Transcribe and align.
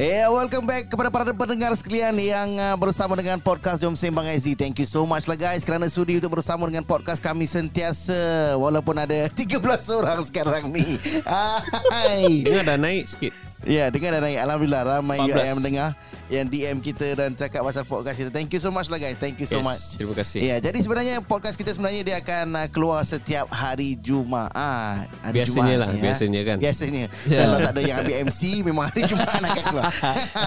Eh, 0.00 0.24
welcome 0.32 0.64
back 0.64 0.88
kepada 0.88 1.12
para 1.12 1.28
pendengar 1.28 1.76
sekalian 1.76 2.16
yang 2.16 2.48
uh, 2.56 2.72
bersama 2.80 3.12
dengan 3.20 3.36
podcast 3.36 3.84
Jom 3.84 3.92
Sembang 3.92 4.24
IZ. 4.32 4.56
Thank 4.56 4.80
you 4.80 4.88
so 4.88 5.04
much 5.04 5.28
lah 5.28 5.36
guys 5.36 5.60
kerana 5.60 5.92
sudi 5.92 6.16
untuk 6.16 6.40
bersama 6.40 6.64
dengan 6.64 6.88
podcast 6.88 7.20
kami 7.20 7.44
sentiasa 7.44 8.56
walaupun 8.56 8.96
ada 8.96 9.28
13 9.36 9.60
orang 9.92 10.24
sekarang 10.24 10.72
ni. 10.72 10.96
Hai. 11.92 12.48
Dengar 12.48 12.64
dah 12.64 12.78
naik 12.80 13.12
sikit 13.12 13.49
Ya, 13.60 13.92
dengar 13.92 14.16
dah 14.16 14.24
naik. 14.24 14.40
Alhamdulillah 14.40 14.82
ramai 14.88 15.20
14. 15.20 15.36
yang 15.36 15.56
mendengar 15.60 15.88
yang 16.32 16.46
DM 16.48 16.78
kita 16.80 17.12
dan 17.12 17.36
cakap 17.36 17.60
pasal 17.60 17.84
podcast 17.84 18.16
kita. 18.16 18.32
Thank 18.32 18.56
you 18.56 18.60
so 18.62 18.72
much 18.72 18.88
lah 18.88 18.96
guys. 18.96 19.20
Thank 19.20 19.36
you 19.36 19.44
so 19.44 19.60
yes, 19.60 19.66
much. 19.68 19.82
Terima 20.00 20.14
kasih 20.16 20.40
Ya, 20.40 20.56
jadi 20.56 20.78
sebenarnya 20.80 21.20
podcast 21.20 21.60
kita 21.60 21.76
sebenarnya 21.76 22.00
dia 22.00 22.16
akan 22.24 22.46
uh, 22.56 22.68
keluar 22.72 23.04
setiap 23.04 23.52
hari 23.52 24.00
Jumaat. 24.00 25.12
Hari 25.20 25.34
Biasanya 25.36 25.76
Jumaat, 25.76 25.80
lah, 25.84 25.88
biasanya 25.92 26.40
kan. 26.40 26.56
Biasanya. 26.56 27.04
Ya. 27.28 27.38
Kalau 27.44 27.56
tak 27.60 27.72
ada 27.76 27.80
yang 27.84 27.96
ambil 28.00 28.16
MC 28.32 28.40
memang 28.64 28.84
hari 28.88 29.02
Jumaat 29.04 29.40
akan 29.44 29.64
keluar. 29.68 29.92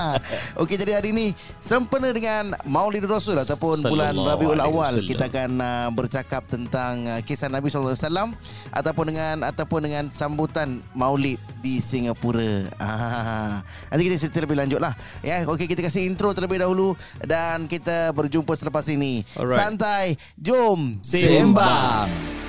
Okey, 0.66 0.76
jadi 0.82 0.92
hari 0.98 1.10
ini 1.14 1.26
sempena 1.62 2.10
dengan 2.10 2.58
Maulid 2.66 3.06
Rasul 3.06 3.38
ataupun 3.38 3.86
bulan 3.86 4.18
Rabiul 4.18 4.58
Awal 4.58 5.06
kita 5.06 5.30
akan 5.30 5.52
uh, 5.62 5.90
bercakap 5.94 6.50
tentang 6.50 7.06
uh, 7.06 7.22
kisah 7.22 7.46
Nabi 7.46 7.70
sallallahu 7.70 7.94
alaihi 7.94 8.08
wasallam 8.10 8.30
ataupun 8.74 9.06
dengan 9.06 9.36
ataupun 9.46 9.80
dengan 9.86 10.04
sambutan 10.10 10.82
Maulid 10.98 11.38
di 11.62 11.78
Singapura. 11.78 12.74
Ah. 12.82 13.03
Nanti 13.90 14.02
kita 14.08 14.18
cerita 14.20 14.44
lebih 14.44 14.58
lanjut 14.60 14.80
lah. 14.80 14.94
Ya, 15.26 15.44
okey 15.48 15.66
kita 15.70 15.82
kasih 15.86 16.06
intro 16.08 16.32
terlebih 16.32 16.62
dahulu 16.62 16.96
dan 17.24 17.66
kita 17.70 18.12
berjumpa 18.12 18.54
selepas 18.56 18.86
ini. 18.92 19.24
Alright. 19.36 19.58
Santai, 19.58 20.06
jom 20.38 21.00
Sembang. 21.04 22.08
Ya, 22.10 22.43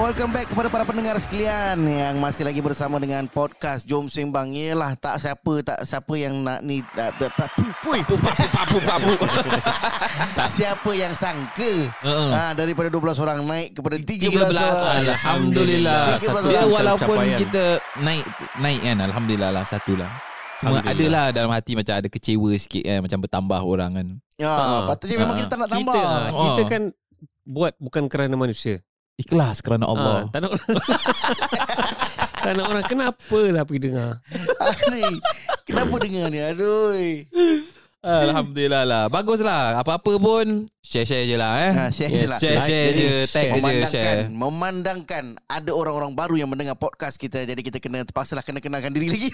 welcome 0.00 0.32
back 0.32 0.48
kepada 0.48 0.66
para 0.66 0.82
pendengar 0.82 1.16
sekalian 1.16 1.76
yang 1.82 2.16
masih 2.16 2.42
lagi 2.42 2.58
bersama 2.58 2.96
dengan 2.96 3.26
podcast 3.26 3.84
Jom 3.84 4.08
Sembang. 4.08 4.48
Yalah, 4.50 4.96
tak 4.96 5.20
siapa 5.20 5.60
tak 5.60 5.84
siapa 5.84 6.14
yang 6.14 6.40
nak 6.40 6.64
ni 6.64 6.80
tak 6.96 7.12
pui 7.52 8.00
siapa 10.50 10.90
yang 10.92 11.12
sangka 11.12 11.92
Uh-uh. 12.00 12.30
ha, 12.32 12.42
daripada 12.52 12.88
12 12.88 12.96
orang 13.18 13.38
naik 13.44 13.76
kepada 13.76 13.96
13, 13.96 14.30
13 14.30 14.40
orang. 14.40 15.04
Alhamdulillah 15.06 16.02
13 16.16 16.48
Dia 16.48 16.62
walaupun 16.66 17.16
Pencapaian. 17.16 17.38
kita 17.38 17.62
naik 17.98 18.24
Naik 18.56 18.80
kan 18.82 18.96
Alhamdulillah 19.02 19.50
lah 19.52 19.64
Satu 19.64 19.94
lah 19.94 20.10
Cuma 20.58 20.78
Alhamdulillah. 20.78 21.24
adalah 21.26 21.34
dalam 21.34 21.50
hati 21.50 21.72
Macam 21.74 21.94
ada 21.94 22.08
kecewa 22.08 22.50
sikit 22.54 22.82
kan 22.82 22.98
Macam 23.00 23.18
bertambah 23.20 23.60
orang 23.62 23.90
kan 23.94 24.06
Ya, 24.36 24.48
Ah. 24.48 24.88
patutnya 24.88 25.16
memang 25.18 25.36
Ah. 25.36 25.38
kita 25.38 25.48
tak 25.50 25.58
nak 25.58 25.68
tambah. 25.68 25.92
kita, 25.92 26.32
Oh. 26.32 26.44
kita 26.46 26.62
kan 26.66 26.82
buat 27.44 27.72
bukan 27.76 28.02
kerana 28.06 28.34
manusia 28.34 28.80
Ikhlas 29.20 29.60
kerana 29.60 29.84
Allah 29.84 30.24
Ah, 30.24 30.32
Tak 30.32 30.40
nak 30.40 30.50
orang 30.56 30.66
Tak 32.42 32.52
nak 32.56 32.66
orang 32.66 32.84
Kenapa 32.88 33.40
lah 33.52 33.62
pergi 33.68 33.80
dengar 33.84 34.10
Kenapa 35.68 35.94
dengar 36.00 36.26
ni? 36.32 36.40
Aduh. 36.40 37.04
Alhamdulillah 38.00 38.88
lah 38.88 39.04
Baguslah 39.06 39.76
Apa-apa 39.76 40.16
pun 40.16 40.64
Share-share 40.80 41.28
je 41.28 41.36
lah 41.36 41.52
eh 41.60 41.72
Ha, 41.76 41.84
share 41.92 42.08
je 42.08 42.24
Yes, 42.24 42.30
lah. 42.32 42.38
Share-share 42.40 42.88
je 42.96 43.08
Tag 43.28 43.44
je 43.44 43.52
memandangkan, 43.52 43.90
share 43.92 44.22
memandangkan 44.32 45.24
ada 45.44 45.70
orang-orang 45.76 46.16
baru 46.16 46.34
yang 46.40 46.48
mendengar 46.48 46.72
podcast 46.74 47.20
kita 47.20 47.44
jadi 47.44 47.60
kita 47.60 47.76
kena 47.76 48.00
terpaksalah 48.02 48.40
kena 48.40 48.64
kenalkan 48.64 48.96
diri 48.96 49.12
lagi. 49.12 49.28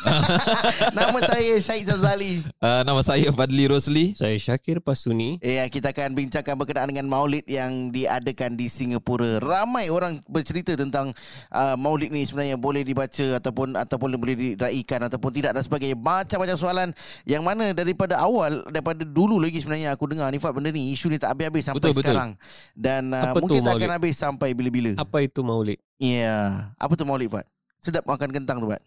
Nama 0.98 1.18
saya 1.22 1.54
Syed 1.62 1.86
Zazali. 1.86 2.42
uh, 2.58 2.82
Nama 2.82 3.00
saya 3.00 3.30
Fadli 3.30 3.70
Rosli 3.70 4.18
Saya 4.18 4.34
Syakir 4.34 4.82
Pasuni 4.82 5.38
Ya, 5.38 5.62
kita 5.70 5.94
akan 5.94 6.18
bincangkan 6.18 6.58
berkenaan 6.58 6.90
dengan 6.90 7.06
Maulid 7.06 7.46
yang 7.46 7.94
diadakan 7.94 8.58
di 8.58 8.66
Singapura. 8.66 9.38
Ramai 9.38 9.86
orang 9.86 10.26
bercerita 10.26 10.74
tentang 10.74 11.14
uh, 11.54 11.78
Maulid 11.78 12.10
ni 12.10 12.26
sebenarnya 12.26 12.58
boleh 12.58 12.82
dibaca 12.82 13.38
ataupun 13.38 13.78
ataupun 13.78 14.18
boleh 14.18 14.34
diraikan 14.58 15.06
ataupun 15.06 15.30
tidak 15.30 15.54
dan 15.54 15.62
sebagainya. 15.62 15.94
Macam-macam 15.94 16.56
soalan 16.58 16.88
yang 17.22 17.46
mana 17.46 17.70
daripada 17.70 18.18
awal 18.18 18.55
daripada 18.70 19.02
dulu 19.04 19.36
lagi 19.42 19.60
sebenarnya 19.60 19.92
aku 19.92 20.08
dengar 20.08 20.30
ni 20.32 20.38
Fat 20.40 20.52
benda 20.56 20.72
ni 20.72 20.94
isu 20.96 21.12
ni 21.12 21.18
tak 21.20 21.36
habis-habis 21.36 21.62
sampai 21.68 21.80
Betul, 21.80 21.92
betul. 21.96 22.04
sekarang. 22.12 22.30
Dan 22.72 23.02
uh, 23.12 23.32
Apa 23.32 23.38
tu 23.38 23.42
mungkin 23.48 23.60
tak 23.64 23.74
akan 23.80 23.92
habis 23.96 24.14
sampai 24.16 24.48
bila-bila. 24.56 24.92
Apa 24.96 25.24
itu 25.24 25.40
maulid 25.44 25.78
Ya. 25.96 26.70
Apa 26.76 26.92
tu 26.92 27.08
Maulid 27.08 27.32
Fat? 27.32 27.48
Sedap 27.80 28.04
makan 28.04 28.28
kentang 28.32 28.60
tu 28.60 28.68
Fat. 28.68 28.82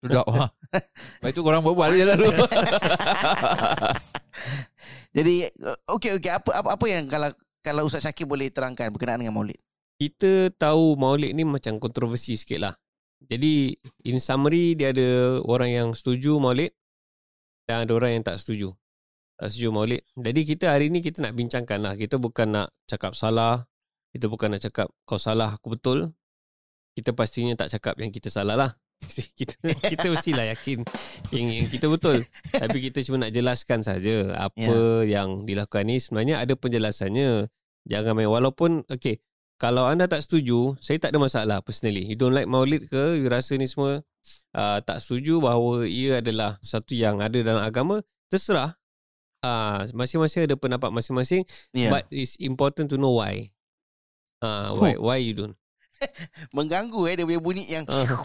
Sudah 0.00 0.24
wah. 0.26 0.50
Lepas 1.20 1.30
tu 1.36 1.42
korang 1.44 1.60
berbual 1.60 1.92
je 1.92 2.04
lah 2.08 2.16
tu 2.16 2.32
Jadi 5.16 5.50
uh, 5.60 5.78
okey 5.98 6.16
okey 6.16 6.30
apa, 6.32 6.50
apa 6.62 6.68
apa 6.78 6.84
yang 6.88 7.04
kalau 7.10 7.28
kalau 7.60 7.82
Ustaz 7.84 8.06
Syakir 8.08 8.24
boleh 8.24 8.48
terangkan 8.48 8.88
berkenaan 8.88 9.20
dengan 9.20 9.36
Maulid? 9.36 9.60
Kita 10.00 10.48
tahu 10.56 10.96
maulid 10.96 11.36
ni 11.36 11.44
macam 11.44 11.76
kontroversi 11.76 12.32
sikit 12.32 12.56
lah 12.64 12.72
Jadi 13.28 13.76
in 14.08 14.16
summary 14.16 14.72
dia 14.72 14.96
ada 14.96 15.44
orang 15.44 15.68
yang 15.68 15.88
setuju 15.92 16.40
maulid 16.40 16.72
Dan 17.68 17.84
ada 17.84 17.92
orang 17.92 18.16
yang 18.16 18.24
tak 18.24 18.40
setuju 18.40 18.72
Tak 19.40 19.48
setuju 19.48 19.72
maulid. 19.72 20.04
Jadi 20.20 20.40
kita 20.44 20.68
hari 20.68 20.92
ni 20.92 21.00
kita 21.00 21.24
nak 21.24 21.32
bincangkan 21.32 21.80
lah. 21.80 21.96
Kita 21.96 22.20
bukan 22.20 22.60
nak 22.60 22.76
cakap 22.84 23.16
salah. 23.16 23.64
Kita 24.12 24.28
bukan 24.28 24.52
nak 24.52 24.60
cakap 24.68 24.92
kau 25.08 25.16
salah 25.16 25.56
aku 25.56 25.80
betul. 25.80 26.12
Kita 26.92 27.16
pastinya 27.16 27.56
tak 27.56 27.72
cakap 27.72 27.96
yang 28.04 28.12
kita 28.12 28.28
salah 28.28 28.60
lah. 28.60 28.70
Kita 29.40 29.56
kita 29.64 30.12
mestilah 30.12 30.44
yakin 30.52 30.84
yang, 31.32 31.48
yang 31.48 31.66
kita 31.72 31.88
betul. 31.88 32.20
Tapi 32.52 32.84
kita 32.84 33.00
cuma 33.00 33.24
nak 33.24 33.32
jelaskan 33.32 33.80
saja 33.80 34.36
apa 34.36 35.08
yang 35.08 35.48
dilakukan 35.48 35.88
ni. 35.88 35.96
Sebenarnya 35.96 36.44
ada 36.44 36.52
penjelasannya. 36.52 37.48
Jangan 37.88 38.12
main. 38.12 38.28
Walaupun 38.28 38.84
okey 38.92 39.24
kalau 39.56 39.88
anda 39.88 40.04
tak 40.04 40.20
setuju 40.24 40.76
saya 40.84 41.00
tak 41.00 41.16
ada 41.16 41.18
masalah 41.20 41.58
personally. 41.64 42.04
You 42.04 42.16
don't 42.16 42.36
like 42.36 42.44
maulid 42.44 42.92
ke 42.92 43.16
you 43.16 43.28
rasa 43.32 43.56
ni 43.56 43.64
semua 43.64 44.04
uh, 44.52 44.78
tak 44.84 45.00
setuju 45.00 45.40
bahawa 45.40 45.88
ia 45.88 46.20
adalah 46.20 46.60
satu 46.60 46.92
yang 46.92 47.24
ada 47.24 47.40
dalam 47.40 47.64
agama 47.64 48.04
terserah 48.28 48.79
uh, 49.42 49.84
masing-masing 49.92 50.46
ada 50.46 50.56
pendapat 50.56 50.90
masing-masing 50.92 51.42
Ya. 51.72 51.90
but 51.92 52.04
it's 52.08 52.36
important 52.40 52.88
to 52.88 52.96
know 52.96 53.18
why 53.18 53.48
uh, 54.40 54.72
why 54.76 54.96
why 54.96 55.18
you 55.20 55.32
don't 55.36 55.56
Mengganggu 56.56 56.96
eh 57.12 57.14
dia 57.20 57.26
punya 57.28 57.40
bunyi 57.40 57.64
yang 57.68 57.84
uh, 57.84 58.04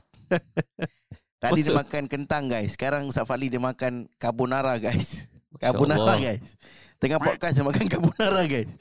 Tadi 1.44 1.62
dia 1.62 1.76
Maksud- 1.76 1.78
makan 1.78 2.04
kentang 2.08 2.48
guys. 2.48 2.74
Sekarang 2.74 3.06
Ustaz 3.12 3.28
Fadli 3.28 3.52
dia 3.52 3.62
makan 3.62 4.08
carbonara 4.18 4.80
guys. 4.80 5.28
Carbonara 5.62 6.18
guys. 6.18 6.56
Tengah 6.98 7.20
podcast 7.20 7.60
dia 7.60 7.66
makan 7.68 7.86
carbonara 7.86 8.42
guys. 8.48 8.72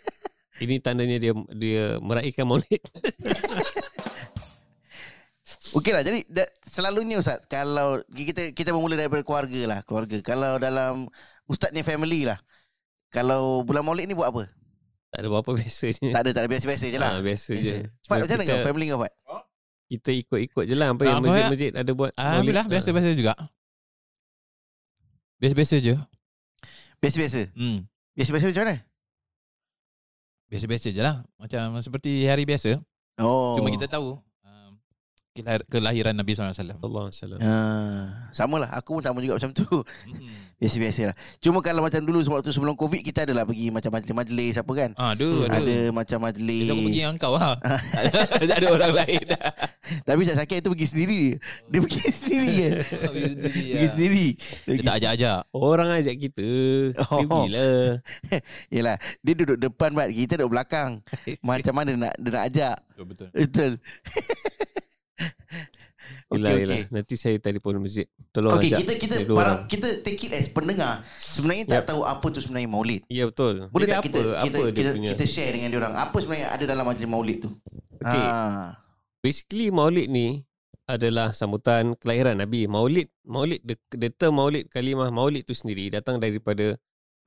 ini 0.64 0.76
tandanya 0.82 1.16
dia 1.16 1.32
dia 1.56 1.96
meraihkan 2.00 2.44
maulid 2.44 2.82
Okey 5.70 5.92
lah. 5.94 6.02
Jadi 6.02 6.26
selalunya 6.66 7.20
Ustaz 7.22 7.46
kalau 7.46 8.02
kita 8.10 8.50
kita 8.56 8.74
bermula 8.74 8.98
daripada 8.98 9.22
keluarga 9.22 9.60
lah, 9.70 9.80
keluarga. 9.86 10.18
Kalau 10.24 10.58
dalam 10.58 11.06
Ustaz 11.50 11.74
ni 11.74 11.82
family 11.82 12.22
lah. 12.22 12.38
Kalau 13.10 13.66
bulan 13.66 13.82
Maulid 13.82 14.06
ni 14.06 14.14
buat 14.14 14.30
apa? 14.30 14.46
tak 15.10 15.18
ada 15.20 15.28
apa-apa 15.28 15.50
biasa 15.58 15.90
je 15.90 16.14
Tak 16.14 16.22
ada, 16.22 16.30
tak 16.30 16.42
ada 16.46 16.48
biasa-biasa 16.48 16.86
je 16.86 16.94
lah. 16.94 17.10
Ah, 17.10 17.18
biasa 17.18 17.50
je. 17.52 17.76
Fat 18.06 18.22
macam 18.22 18.30
mana 18.30 18.46
kau 18.46 18.58
family 18.62 18.86
kau 18.86 19.00
Fat? 19.02 19.12
kita 19.90 20.10
ikut-ikut 20.14 20.64
je 20.64 20.74
lah 20.78 20.94
apa 20.94 21.02
yang 21.02 21.18
masjid-masjid 21.18 21.74
ada 21.74 21.90
buat. 21.90 22.14
Alhamdulillah 22.14 22.62
maulid. 22.62 22.74
biasa-biasa 22.78 23.10
juga 23.12 23.34
Biasa-biasa 25.36 25.76
je 25.82 25.94
Biasa-biasa. 27.02 27.40
hmm. 27.50 27.78
Biasa-biasa 28.14 28.46
macam 28.46 28.62
mana? 28.62 28.76
Biasa-biasa 30.46 30.88
je 30.90 31.00
lah 31.00 31.16
Macam 31.34 31.62
seperti 31.80 32.10
hari 32.24 32.46
biasa 32.46 32.78
Oh. 33.18 33.58
Cuma 33.58 33.68
kita 33.68 33.90
tahu 33.90 34.14
kelahiran 35.70 36.10
Nabi 36.10 36.34
SAW. 36.34 36.50
Allah 36.50 37.02
Alaihi 37.06 37.38
Ah, 37.38 38.26
sama 38.34 38.58
lah. 38.58 38.70
Aku 38.74 38.98
pun 38.98 39.02
sama 39.06 39.22
juga 39.22 39.38
macam 39.38 39.54
tu. 39.54 39.62
Hmm. 39.62 40.26
Biasa-biasa 40.58 41.14
lah. 41.14 41.16
Cuma 41.38 41.62
kalau 41.62 41.86
macam 41.86 42.02
dulu 42.02 42.18
waktu 42.26 42.50
sebelum 42.50 42.74
COVID 42.74 43.00
kita 43.06 43.22
adalah 43.22 43.46
pergi 43.46 43.70
macam 43.70 43.94
majlis-majlis 43.94 44.58
apa 44.58 44.72
kan. 44.74 44.90
Ah, 44.98 45.14
ada, 45.14 45.28
Hmm, 45.30 45.46
ada. 45.46 45.56
Ada 45.62 45.76
macam 45.94 46.18
majlis. 46.26 46.66
Besok 46.66 46.74
aku 46.74 46.82
pergi 46.84 47.00
dengan 47.00 47.16
kau 47.16 47.34
lah. 47.38 47.54
tak 48.50 48.56
ada 48.58 48.66
orang 48.74 48.92
lain. 48.92 49.24
Tapi 50.10 50.20
Cak 50.26 50.36
Syakir 50.42 50.58
tu 50.60 50.70
pergi 50.74 50.86
sendiri. 50.90 51.22
Dia 51.70 51.78
pergi 51.78 52.02
sendiri 52.10 52.50
kan. 52.50 52.72
pergi 53.14 53.30
sendiri. 53.30 53.62
Pergi 53.70 53.88
sendiri. 53.88 54.26
Dia 54.66 54.82
tak 54.82 54.94
ajak-ajak. 54.98 55.38
Orang 55.54 55.88
ajak 55.94 56.16
kita. 56.18 56.50
Oh. 57.06 57.22
Pergilah. 57.22 58.02
Yelah. 58.68 58.96
Dia 59.22 59.32
duduk 59.38 59.58
depan 59.62 59.94
Mat. 59.94 60.10
Kita 60.10 60.42
duduk 60.42 60.58
belakang. 60.58 61.00
Macam 61.40 61.72
mana 61.72 61.90
nak 61.94 62.14
dia 62.18 62.30
nak 62.34 62.44
ajak. 62.50 62.76
Betul. 63.00 63.28
Betul. 63.32 63.72
Yelah, 66.30 66.50
Okey, 66.50 66.62
yelah. 66.62 66.78
okey. 66.78 66.94
Nanti 66.94 67.14
saya 67.18 67.36
telefon 67.42 67.82
masjid. 67.82 68.06
Tolong 68.30 68.54
Okey, 68.54 68.70
ajak. 68.70 68.78
kita 68.82 68.92
kita 68.98 69.14
para, 69.30 69.52
kita 69.66 69.88
take 70.02 70.22
it 70.26 70.32
as 70.34 70.46
pendengar. 70.50 71.02
Sebenarnya 71.18 71.64
tak 71.66 71.82
Yep. 71.82 71.88
tahu 71.90 72.00
apa 72.06 72.26
tu 72.30 72.38
sebenarnya 72.38 72.70
maulid. 72.70 73.00
Ya 73.10 73.24
betul. 73.26 73.66
Boleh 73.70 73.86
Jadi 73.86 73.94
tak 73.94 73.98
apa, 73.98 74.06
kita 74.06 74.20
apa 74.22 74.46
kita 74.46 74.58
dia 74.58 74.70
kita, 74.70 74.90
punya? 74.94 75.08
kita 75.14 75.24
share 75.26 75.52
dengan 75.54 75.70
orang 75.78 75.94
apa 75.98 76.16
sebenarnya 76.22 76.48
ada 76.54 76.64
dalam 76.66 76.84
majlis 76.86 77.08
maulid 77.10 77.36
tu? 77.42 77.50
Okey. 77.98 78.26
Ah. 78.26 78.78
Basically 79.20 79.68
maulid 79.74 80.06
ni 80.08 80.26
adalah 80.86 81.30
sambutan 81.30 81.94
kelahiran 81.94 82.38
Nabi. 82.38 82.66
Maulid, 82.66 83.06
maulid 83.22 83.62
the, 83.62 83.74
the 83.94 84.08
term 84.10 84.38
maulid 84.38 84.66
kalimah 84.70 85.10
maulid 85.10 85.46
tu 85.46 85.54
sendiri 85.54 85.90
datang 85.90 86.18
daripada 86.18 86.74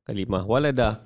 kalimah 0.03 0.43
waladah 0.43 0.99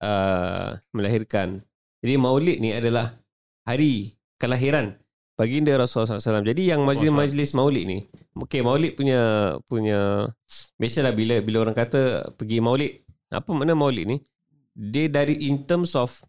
uh, 0.00 0.76
melahirkan. 0.92 1.60
Jadi 2.00 2.14
maulid 2.16 2.56
ni 2.60 2.72
adalah 2.72 3.16
hari 3.64 4.16
kelahiran 4.36 4.96
baginda 5.42 5.74
Rasulullah 5.74 6.22
SAW. 6.22 6.46
Jadi 6.46 6.70
yang 6.70 6.86
majlis-majlis 6.86 7.50
maulid 7.58 7.84
ni, 7.90 7.98
okay 8.38 8.62
maulid 8.62 8.94
punya 8.94 9.54
punya 9.66 10.30
biasalah 10.78 11.10
bila 11.10 11.42
bila 11.42 11.66
orang 11.66 11.74
kata 11.74 12.30
pergi 12.38 12.62
maulid, 12.62 13.02
apa 13.34 13.50
makna 13.50 13.74
maulid 13.74 14.06
ni? 14.06 14.16
Dia 14.72 15.10
dari 15.10 15.50
in 15.50 15.66
terms 15.66 15.98
of 15.98 16.22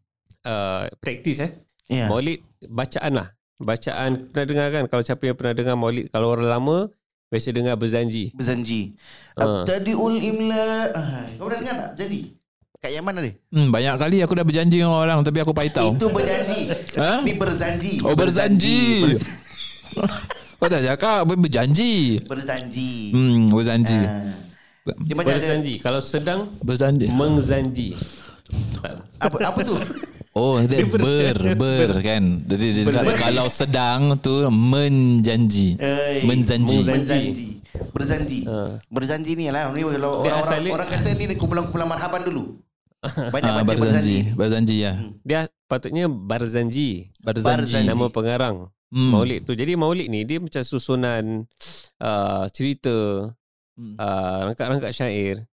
uh, 0.49 0.89
practice 0.97 1.45
eh. 1.45 1.53
Ya. 1.85 2.09
Maulid 2.09 2.41
bacaan 2.65 3.13
lah. 3.21 3.27
Bacaan 3.61 4.33
pernah 4.33 4.47
dengar 4.49 4.67
kan 4.73 4.83
kalau 4.89 5.05
siapa 5.05 5.29
yang 5.29 5.37
pernah 5.37 5.53
dengar 5.53 5.77
maulid 5.77 6.09
kalau 6.09 6.33
orang 6.33 6.49
lama 6.49 6.77
biasa 7.29 7.53
dengar 7.53 7.77
berzanji. 7.77 8.33
Berjanji. 8.33 8.97
Ah. 9.37 9.61
Abtadiul 9.61 10.17
imla. 10.17 10.65
Ah, 10.97 11.25
Kau 11.37 11.45
pernah 11.49 11.59
dengar 11.61 11.75
tak? 11.77 11.91
Jadi. 12.01 12.42
Kat 12.83 12.91
Yaman 12.91 13.15
ada. 13.15 13.31
Hmm, 13.47 13.71
banyak 13.71 13.95
kali 13.95 14.17
aku 14.19 14.35
dah 14.35 14.43
berjanji 14.43 14.77
dengan 14.77 14.91
orang 14.93 15.23
tapi 15.23 15.39
aku 15.39 15.55
paitau. 15.55 15.95
Itu 15.95 16.11
berjanji. 16.11 16.67
Ha? 16.99 17.23
Ni 17.23 17.31
berzanji. 17.33 18.03
Oh, 18.03 18.11
berzanji. 18.11 19.07
Berz- 19.07 19.23
Kau 20.59 20.67
tak 20.67 20.83
cakap 20.83 21.23
ber- 21.23 21.39
berjanji. 21.39 22.19
Berzanji. 22.23 23.15
Hmm, 23.15 23.47
berzanji. 23.47 23.95
Ah. 23.95 24.35
Dia 24.99 25.15
macam 25.15 25.31
ada 25.31 25.39
Berzanji. 25.39 25.73
Kalau 25.79 25.99
sedang 26.03 26.39
Berzanji. 26.59 27.07
mengzanji. 27.07 27.95
apa 29.15 29.35
apa 29.39 29.59
tu? 29.63 29.79
Oh, 30.35 30.59
dia 30.59 30.83
ber, 30.91 31.55
ber 31.55 31.89
kan. 32.03 32.35
Jadi 32.35 32.65
dia 32.73 32.83
cakap 32.91 33.15
kalau 33.15 33.47
sedang 33.47 34.19
tu 34.19 34.43
menjanji. 34.51 35.79
Eh, 35.79 36.19
Menzanji. 36.27 36.83
Berzanji. 36.83 37.47
Berzanji. 37.95 38.39
Ah. 38.43 38.75
Berzanji 38.85 39.39
ni 39.39 39.47
lah. 39.47 39.71
Ni 39.71 39.87
kalau 39.87 40.19
Dia 40.19 40.35
orang-orang 40.35 40.43
asalnya- 40.43 40.73
orang 40.75 40.89
kata 40.91 41.09
ni 41.15 41.35
kumpulan-kumpulan 41.39 41.87
marhaban 41.87 42.27
dulu. 42.27 42.59
Banyak 43.03 43.51
Ah, 43.51 43.55
baca 43.61 43.67
berzanji. 43.67 43.83
berzanji. 43.83 44.17
Berzanji 44.33 44.75
ya. 44.79 44.91
Dia 45.21 45.39
patutnya 45.67 46.07
barzanji. 46.07 47.11
Berzanji. 47.19 47.83
Nama 47.83 48.07
pengarang 48.07 48.71
Hmm. 48.87 49.09
maulid 49.09 49.41
tu. 49.43 49.57
Jadi 49.57 49.73
maulid 49.73 50.05
ni 50.05 50.21
dia 50.21 50.37
macam 50.37 50.61
susunan 50.61 51.49
uh, 51.97 52.45
cerita, 52.47 53.25
Hmm. 53.73 53.97
uh, 53.97 54.39
rangkap-rangkap 54.47 54.93
syair 54.93 55.49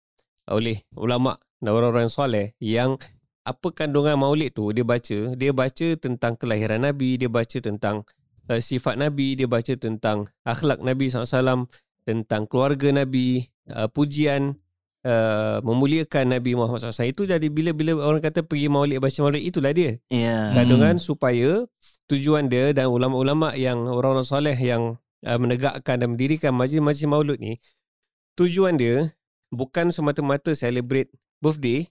oleh 0.50 0.82
ulama 0.92 1.38
dan 1.62 1.70
orang-orang 1.70 2.10
soleh 2.10 2.50
yang 2.58 2.98
apa 3.46 3.70
kandungan 3.70 4.18
maulid 4.18 4.50
tu 4.50 4.74
dia 4.74 4.82
baca 4.82 5.38
dia 5.38 5.52
baca 5.54 5.88
tentang 5.94 6.34
kelahiran 6.34 6.82
nabi 6.82 7.14
dia 7.14 7.30
baca 7.30 7.62
tentang 7.62 8.02
uh, 8.50 8.58
sifat 8.58 8.98
nabi 8.98 9.38
dia 9.38 9.46
baca 9.46 9.70
tentang 9.72 10.26
akhlak 10.42 10.82
nabi 10.82 11.06
SAW 11.06 11.70
tentang 12.02 12.50
keluarga 12.50 12.90
nabi 12.90 13.46
uh, 13.70 13.86
pujian 13.86 14.58
uh, 15.08 15.56
memuliakan 15.64 16.36
nabi 16.36 16.52
Muhammad 16.52 16.92
SAW 16.92 17.08
itu 17.08 17.24
jadi 17.24 17.48
bila-bila 17.48 17.96
orang 17.96 18.20
kata 18.20 18.44
pergi 18.44 18.68
maulid 18.68 19.00
baca 19.00 19.18
maulid 19.24 19.40
itulah 19.40 19.72
dia. 19.72 19.96
Ya. 20.12 20.52
kandungan 20.52 21.00
supaya 21.00 21.64
tujuan 22.12 22.52
dia 22.52 22.76
dan 22.76 22.92
ulama-ulama 22.92 23.56
yang 23.56 23.88
orang-orang 23.88 24.28
soleh 24.28 24.54
yang 24.54 25.00
uh, 25.24 25.38
menegakkan 25.40 25.96
dan 25.96 26.12
mendirikan 26.12 26.52
majlis-majlis 26.52 27.08
maulud 27.08 27.38
ni 27.40 27.56
tujuan 28.36 28.76
dia 28.76 29.10
bukan 29.50 29.88
semata-mata 29.90 30.52
celebrate 30.52 31.08
birthday. 31.40 31.88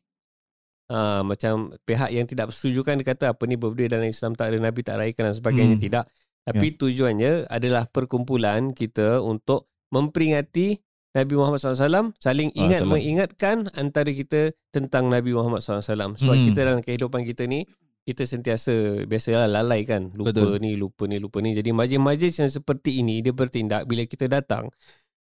Uh, 0.87 1.19
macam 1.19 1.75
pihak 1.83 2.15
yang 2.15 2.23
tidak 2.23 2.47
bersetujukan 2.47 3.03
dia 3.03 3.07
kata 3.11 3.25
apa 3.35 3.43
ni 3.43 3.59
birthday 3.59 3.91
dalam 3.91 4.07
Islam 4.07 4.39
tak 4.39 4.55
ada 4.55 4.57
Nabi 4.63 4.79
tak 4.87 4.95
raikan 4.95 5.27
dan 5.27 5.35
sebagainya. 5.35 5.75
Hmm. 5.75 5.83
tidak. 5.83 6.05
Tapi 6.47 6.79
tujuannya 6.79 7.51
adalah 7.51 7.91
perkumpulan 7.91 8.71
kita 8.71 9.19
untuk 9.19 9.67
memperingati 9.91 10.79
Nabi 11.17 11.33
Muhammad 11.33 11.57
SAW 11.57 12.13
saling 12.15 12.53
Ah, 12.53 12.61
ingat 12.61 12.79
salam. 12.79 12.93
mengingatkan 12.93 13.55
antara 13.73 14.07
kita 14.07 14.41
tentang 14.69 15.07
Nabi 15.07 15.33
Muhammad 15.33 15.59
SAW 15.59 15.81
sebab 16.13 16.13
Hmm. 16.31 16.45
kita 16.45 16.59
dalam 16.61 16.79
kehidupan 16.79 17.25
kita 17.25 17.43
ni 17.43 17.65
kita 18.03 18.23
sentiasa 18.23 18.71
biasalah 19.03 19.49
lalai 19.49 19.81
kan 19.81 20.13
lupa 20.13 20.31
Betul. 20.31 20.61
ni 20.61 20.77
lupa 20.77 21.03
ni 21.03 21.17
lupa 21.17 21.37
ni 21.39 21.51
jadi 21.51 21.69
majlis-majlis 21.71 22.33
yang 22.37 22.47
seperti 22.47 23.01
ini 23.01 23.19
dia 23.19 23.31
bertindak 23.31 23.83
bila 23.83 24.05
kita 24.05 24.27
datang 24.27 24.69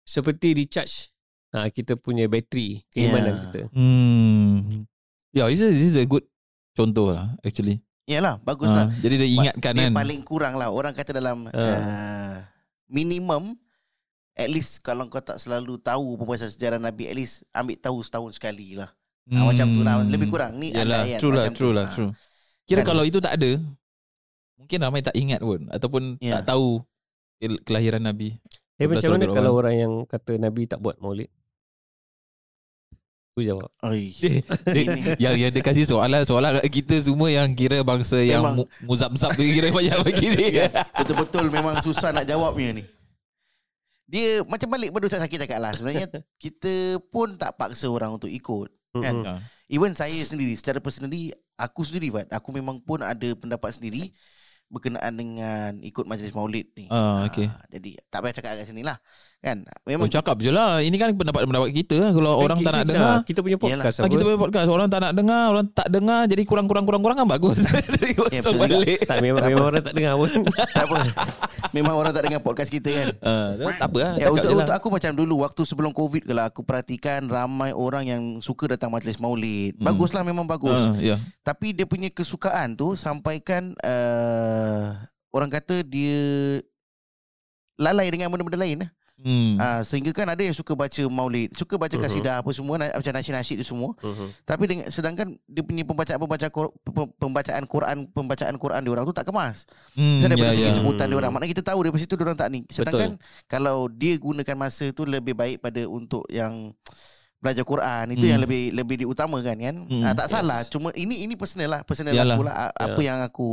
seperti 0.01 0.55
recharge 0.55 1.11
ha, 1.51 1.67
kita 1.67 1.93
punya 1.95 2.25
bateri 2.25 2.81
keimanan 2.87 3.27
Ya. 3.29 3.41
kita 3.43 3.61
Hmm. 3.69 4.87
Ya, 5.29 5.45
yeah, 5.45 5.47
this 5.47 5.61
is, 5.61 5.71
this 5.73 5.89
is 5.89 5.95
a 5.95 6.03
good 6.03 6.25
contoh 6.71 7.11
lah 7.11 7.35
actually. 7.39 7.79
Yalah, 8.03 8.41
bagus 8.41 8.67
Ah, 8.67 8.75
lah. 8.81 8.87
jadi 8.97 9.15
dia 9.15 9.29
ingatkan 9.29 9.71
Dia 9.71 9.87
kan. 9.87 9.93
paling 9.93 10.19
kurang 10.21 10.55
lah 10.55 10.67
Orang 10.67 10.91
kata 10.91 11.13
dalam 11.13 11.47
Ah. 11.47 11.53
uh, 11.53 12.35
Minimum 12.87 13.55
At 14.33 14.47
least 14.47 14.79
Kalau 14.79 15.05
kau 15.05 15.19
tak 15.19 15.37
selalu 15.37 15.75
tahu 15.77 16.15
Pembahasan 16.15 16.47
sejarah 16.47 16.77
Nabi 16.77 17.05
At 17.05 17.15
least 17.15 17.43
Ambil 17.49 17.75
tahu 17.75 17.99
setahun 17.99 18.31
sekali 18.33 18.73
lah 18.73 18.87
hmm. 19.25 19.43
Macam 19.43 19.67
tu 19.69 19.81
lah 19.81 20.01
Lebih 20.01 20.27
kurang 20.27 20.55
Ni 20.55 20.71
Yalah, 20.71 21.03
andaian 21.03 21.19
true 21.19 21.29
lah, 21.29 21.43
macam 21.43 21.53
true 21.53 21.67
tu. 21.67 21.75
lah, 21.75 21.85
Ah. 21.85 21.93
true. 21.93 22.11
Kira 22.63 22.79
Kan? 22.79 22.87
kalau 22.87 23.03
itu 23.03 23.19
tak 23.19 23.35
ada, 23.35 23.51
mungkin 24.55 24.79
ramai 24.79 25.01
tak 25.01 25.11
ingat 25.13 25.39
pun 25.39 25.67
ataupun 25.67 26.15
Ya. 26.17 26.39
tak 26.39 26.55
tahu 26.55 26.79
kel- 27.35 27.59
kelahiran 27.61 27.99
Nabi. 27.99 28.39
eh 28.77 28.87
11 28.87 28.95
macam 28.95 29.11
mana 29.11 29.19
Rabiul 29.21 29.35
kalau 29.35 29.51
orang 29.53 29.75
yang 29.75 29.93
kata 30.05 30.31
Nabi 30.37 30.65
tak 30.65 30.79
buat 30.79 30.95
maulid 30.97 31.27
aku 33.29 33.41
jawab 33.41 33.67
Oi. 33.81 34.11
Dia, 34.21 34.39
dia, 34.65 34.81
Ini. 34.85 35.01
yang, 35.17 35.35
yang 35.37 35.51
dia 35.51 35.61
kasih 35.61 35.83
soalan 35.85 36.23
soalan 36.23 36.59
kita 36.65 36.95
semua 36.99 37.27
yang 37.27 37.47
kira 37.51 37.79
bangsa 37.81 38.19
yang 38.19 38.39
Memang. 38.41 38.55
mu, 38.57 38.63
muzab-zab 38.85 39.31
tu 39.33 39.43
kira 39.43 39.67
banyak 39.69 39.97
begini. 40.01 40.45
Ya, 40.61 40.67
Betul-betul 40.93 41.47
memang 41.47 41.79
susah 41.79 42.11
nak 42.11 42.23
jawabnya 42.23 42.79
ni 42.79 42.83
Dia 44.11 44.43
macam 44.43 44.67
balik 44.67 44.91
pada 44.91 45.07
Ustaz 45.07 45.23
Syakir 45.23 45.39
cakap 45.47 45.59
lah 45.63 45.71
Sebenarnya 45.71 46.07
kita 46.43 46.99
pun 47.07 47.39
tak 47.39 47.55
paksa 47.55 47.87
orang 47.87 48.19
untuk 48.19 48.27
ikut 48.27 48.67
Kan? 48.91 49.23
Mm-mm. 49.23 49.23
Ya. 49.23 49.39
Even 49.71 49.95
saya 49.95 50.19
sendiri 50.27 50.51
Secara 50.59 50.83
personally 50.83 51.31
Aku 51.55 51.87
sendiri 51.87 52.11
Fat 52.11 52.27
Aku 52.35 52.51
memang 52.51 52.83
pun 52.83 52.99
ada 52.99 53.29
pendapat 53.39 53.71
sendiri 53.71 54.11
Berkenaan 54.67 55.15
dengan 55.15 55.79
Ikut 55.79 56.03
majlis 56.03 56.35
maulid 56.35 56.67
ni 56.75 56.91
Ah, 56.91 57.23
okey. 57.31 57.47
Jadi 57.71 57.95
tak 58.11 58.19
payah 58.19 58.35
cakap 58.35 58.51
kat 58.59 58.67
sini 58.67 58.83
lah 58.83 58.99
Kan? 59.41 59.65
Oh, 59.65 59.89
Memang 59.89 60.05
cakap 60.05 60.37
je 60.37 60.53
lah. 60.53 60.77
Ini 60.79 60.93
kan 60.95 61.17
pendapat-pendapat 61.17 61.73
kita 61.73 61.97
lah. 61.97 62.11
Kalau 62.13 62.37
orang 62.37 62.57
Eh, 62.57 62.63
tak 62.63 62.71
nak 62.71 62.77
kita- 62.79 62.93
dengar. 62.93 63.15
kita 63.25 63.39
punya 63.41 63.57
podcast 63.57 63.81
Ah, 63.89 64.01
apa? 64.05 64.11
kita 64.13 64.21
punya 64.21 64.37
podcast. 64.37 64.67
Orang 64.69 64.87
tak 64.87 64.99
nak 65.01 65.11
dengar 65.11 65.43
Orang 65.49 65.65
tak 65.67 65.87
dengar 65.89 66.21
Jadi 66.23 66.43
kurang-kurang-kurang-kurang 66.45 67.17
kan 67.17 67.27
bagus. 67.27 67.57
Dari 67.97 68.13
Ya, 68.13 68.15
kosong 68.15 68.29
betul 68.29 68.53
juga. 68.53 68.61
balik. 68.85 68.99
Tak 69.01 69.17
memang, 69.17 69.41
memang 69.41 69.65
orang 69.65 69.81
tak 69.81 69.93
dengar 69.97 70.13
pun. 70.15 70.29
Tak 70.77 70.83
apa. 70.85 70.97
Memang 71.71 71.95
orang 71.95 72.11
tak 72.13 72.23
dengar 72.23 72.41
podcast 72.41 72.69
kita 72.69 72.89
kan? 72.91 73.07
Ah, 73.17 73.49
Tak 73.75 73.87
apa 73.89 73.97
lah. 73.97 74.11
Ya, 74.15 74.27
untuk, 74.29 74.45
lah. 74.45 74.61
untuk 74.61 74.75
aku 74.77 74.87
macam 74.89 75.11
dulu 75.11 75.33
Waktu 75.41 75.61
sebelum 75.63 75.91
covid 75.91 76.21
kalau 76.21 76.43
Aku 76.45 76.61
perhatikan 76.61 77.25
Ramai 77.25 77.73
orang 77.73 78.03
yang 78.05 78.21
Suka 78.39 78.69
datang 78.69 78.93
majlis 78.93 79.17
maulid. 79.17 79.73
Hmm. 79.75 79.89
Baguslah 79.89 80.21
memang 80.21 80.45
bagus. 80.45 80.77
Ah, 80.77 80.93
Ya. 81.01 81.17
Tapi 81.41 81.73
dia 81.73 81.83
punya 81.83 82.07
kesukaan 82.07 82.77
tu 82.77 82.93
Sampaikan 82.93 83.73
uh, 83.79 85.01
Orang 85.29 85.49
kata 85.49 85.81
dia 85.81 86.61
Lalai 87.75 88.05
dengan 88.07 88.29
benda-benda 88.29 88.61
lain 88.61 88.85
lah. 88.85 88.91
Hmm. 89.21 89.53
Ah, 89.61 89.85
sehingga 89.85 90.09
kan 90.11 90.25
ada 90.25 90.41
yang 90.41 90.57
suka 90.57 90.73
baca 90.73 90.97
maulid, 91.05 91.53
suka 91.53 91.77
baca 91.77 91.93
Mhm. 91.93 92.01
kasidah 92.01 92.41
apa 92.41 92.49
semua 92.51 92.81
na- 92.81 92.89
macam 92.89 93.13
nasyid-nasyid 93.13 93.61
tu 93.61 93.67
semua. 93.69 93.93
Mhm. 94.01 94.27
Tapi 94.43 94.63
dengan, 94.65 94.85
sedangkan 94.89 95.37
dia 95.45 95.61
punya 95.61 95.85
pembacaan-pembacaan 95.85 96.51
pembacaan 97.21 97.63
Quran, 97.69 97.97
pembacaan 98.09 98.55
Quran 98.57 98.81
dia 98.81 98.91
orang 98.91 99.05
tu 99.05 99.13
tak 99.13 99.29
kemas. 99.29 99.69
Hmm, 99.93 100.25
Kan 100.25 100.33
daripada 100.33 100.51
ya, 100.51 100.57
segi 100.57 100.69
ya. 100.73 100.77
sebutan 100.81 101.05
dia 101.05 101.17
orang. 101.21 101.31
Maknanya 101.31 101.51
kita 101.53 101.63
tahu 101.69 101.79
daripada 101.85 102.01
situ 102.01 102.13
dia 102.17 102.25
orang 102.25 102.39
tak 102.41 102.49
ni. 102.49 102.61
Sedangkan 102.67 103.09
Betul. 103.15 103.45
kalau 103.45 103.77
dia 103.93 104.13
gunakan 104.17 104.55
masa 104.57 104.85
tu 104.89 105.05
lebih 105.05 105.37
baik 105.37 105.61
pada 105.61 105.81
untuk 105.85 106.25
yang 106.25 106.73
belajar 107.41 107.65
Quran 107.65 108.13
itu 108.13 108.21
Hmm. 108.21 108.31
yang 108.31 108.41
lebih 108.45 108.69
lebih 108.71 108.95
diutamakan 109.01 109.57
kan. 109.57 109.75
Hmm. 109.89 110.03
Ah, 110.05 110.13
tak 110.13 110.29
Yes. 110.29 110.33
salah. 110.37 110.59
Cuma 110.63 110.93
ini 110.93 111.25
ini 111.25 111.33
personal 111.33 111.73
lah, 111.73 111.81
personal 111.81 112.13
Yalah. 112.13 112.37
aku 112.37 112.43
lah 112.45 112.55
ah, 112.55 112.71
apa 112.71 113.01
Ya. 113.01 113.05
yang 113.09 113.19
aku 113.25 113.49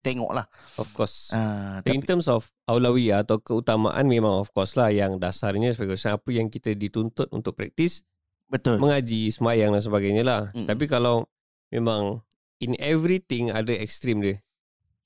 tengok 0.00 0.32
lah. 0.32 0.48
Of 0.74 0.88
course. 0.90 1.30
Ah, 1.30 1.84
In 1.84 2.00
tapi, 2.00 2.08
terms 2.08 2.24
of 2.26 2.48
aulawiyah 2.64 3.22
atau 3.22 3.36
keutamaan 3.36 4.08
memang 4.08 4.40
of 4.40 4.48
course 4.50 4.74
lah 4.74 4.88
yang 4.88 5.20
dasarnya 5.20 5.76
sebagai 5.76 6.00
apa 6.00 6.28
yang 6.32 6.48
kita 6.48 6.72
dituntut 6.72 7.28
untuk 7.28 7.52
praktis 7.52 8.00
betul. 8.48 8.80
mengaji, 8.80 9.28
semayang 9.28 9.76
dan 9.76 9.84
sebagainya 9.84 10.24
lah. 10.24 10.40
Mm-mm. 10.56 10.64
Tapi 10.64 10.88
kalau 10.88 11.28
memang 11.68 12.24
in 12.64 12.72
everything 12.80 13.52
ada 13.52 13.70
ekstrim 13.70 14.24
dia. 14.24 14.40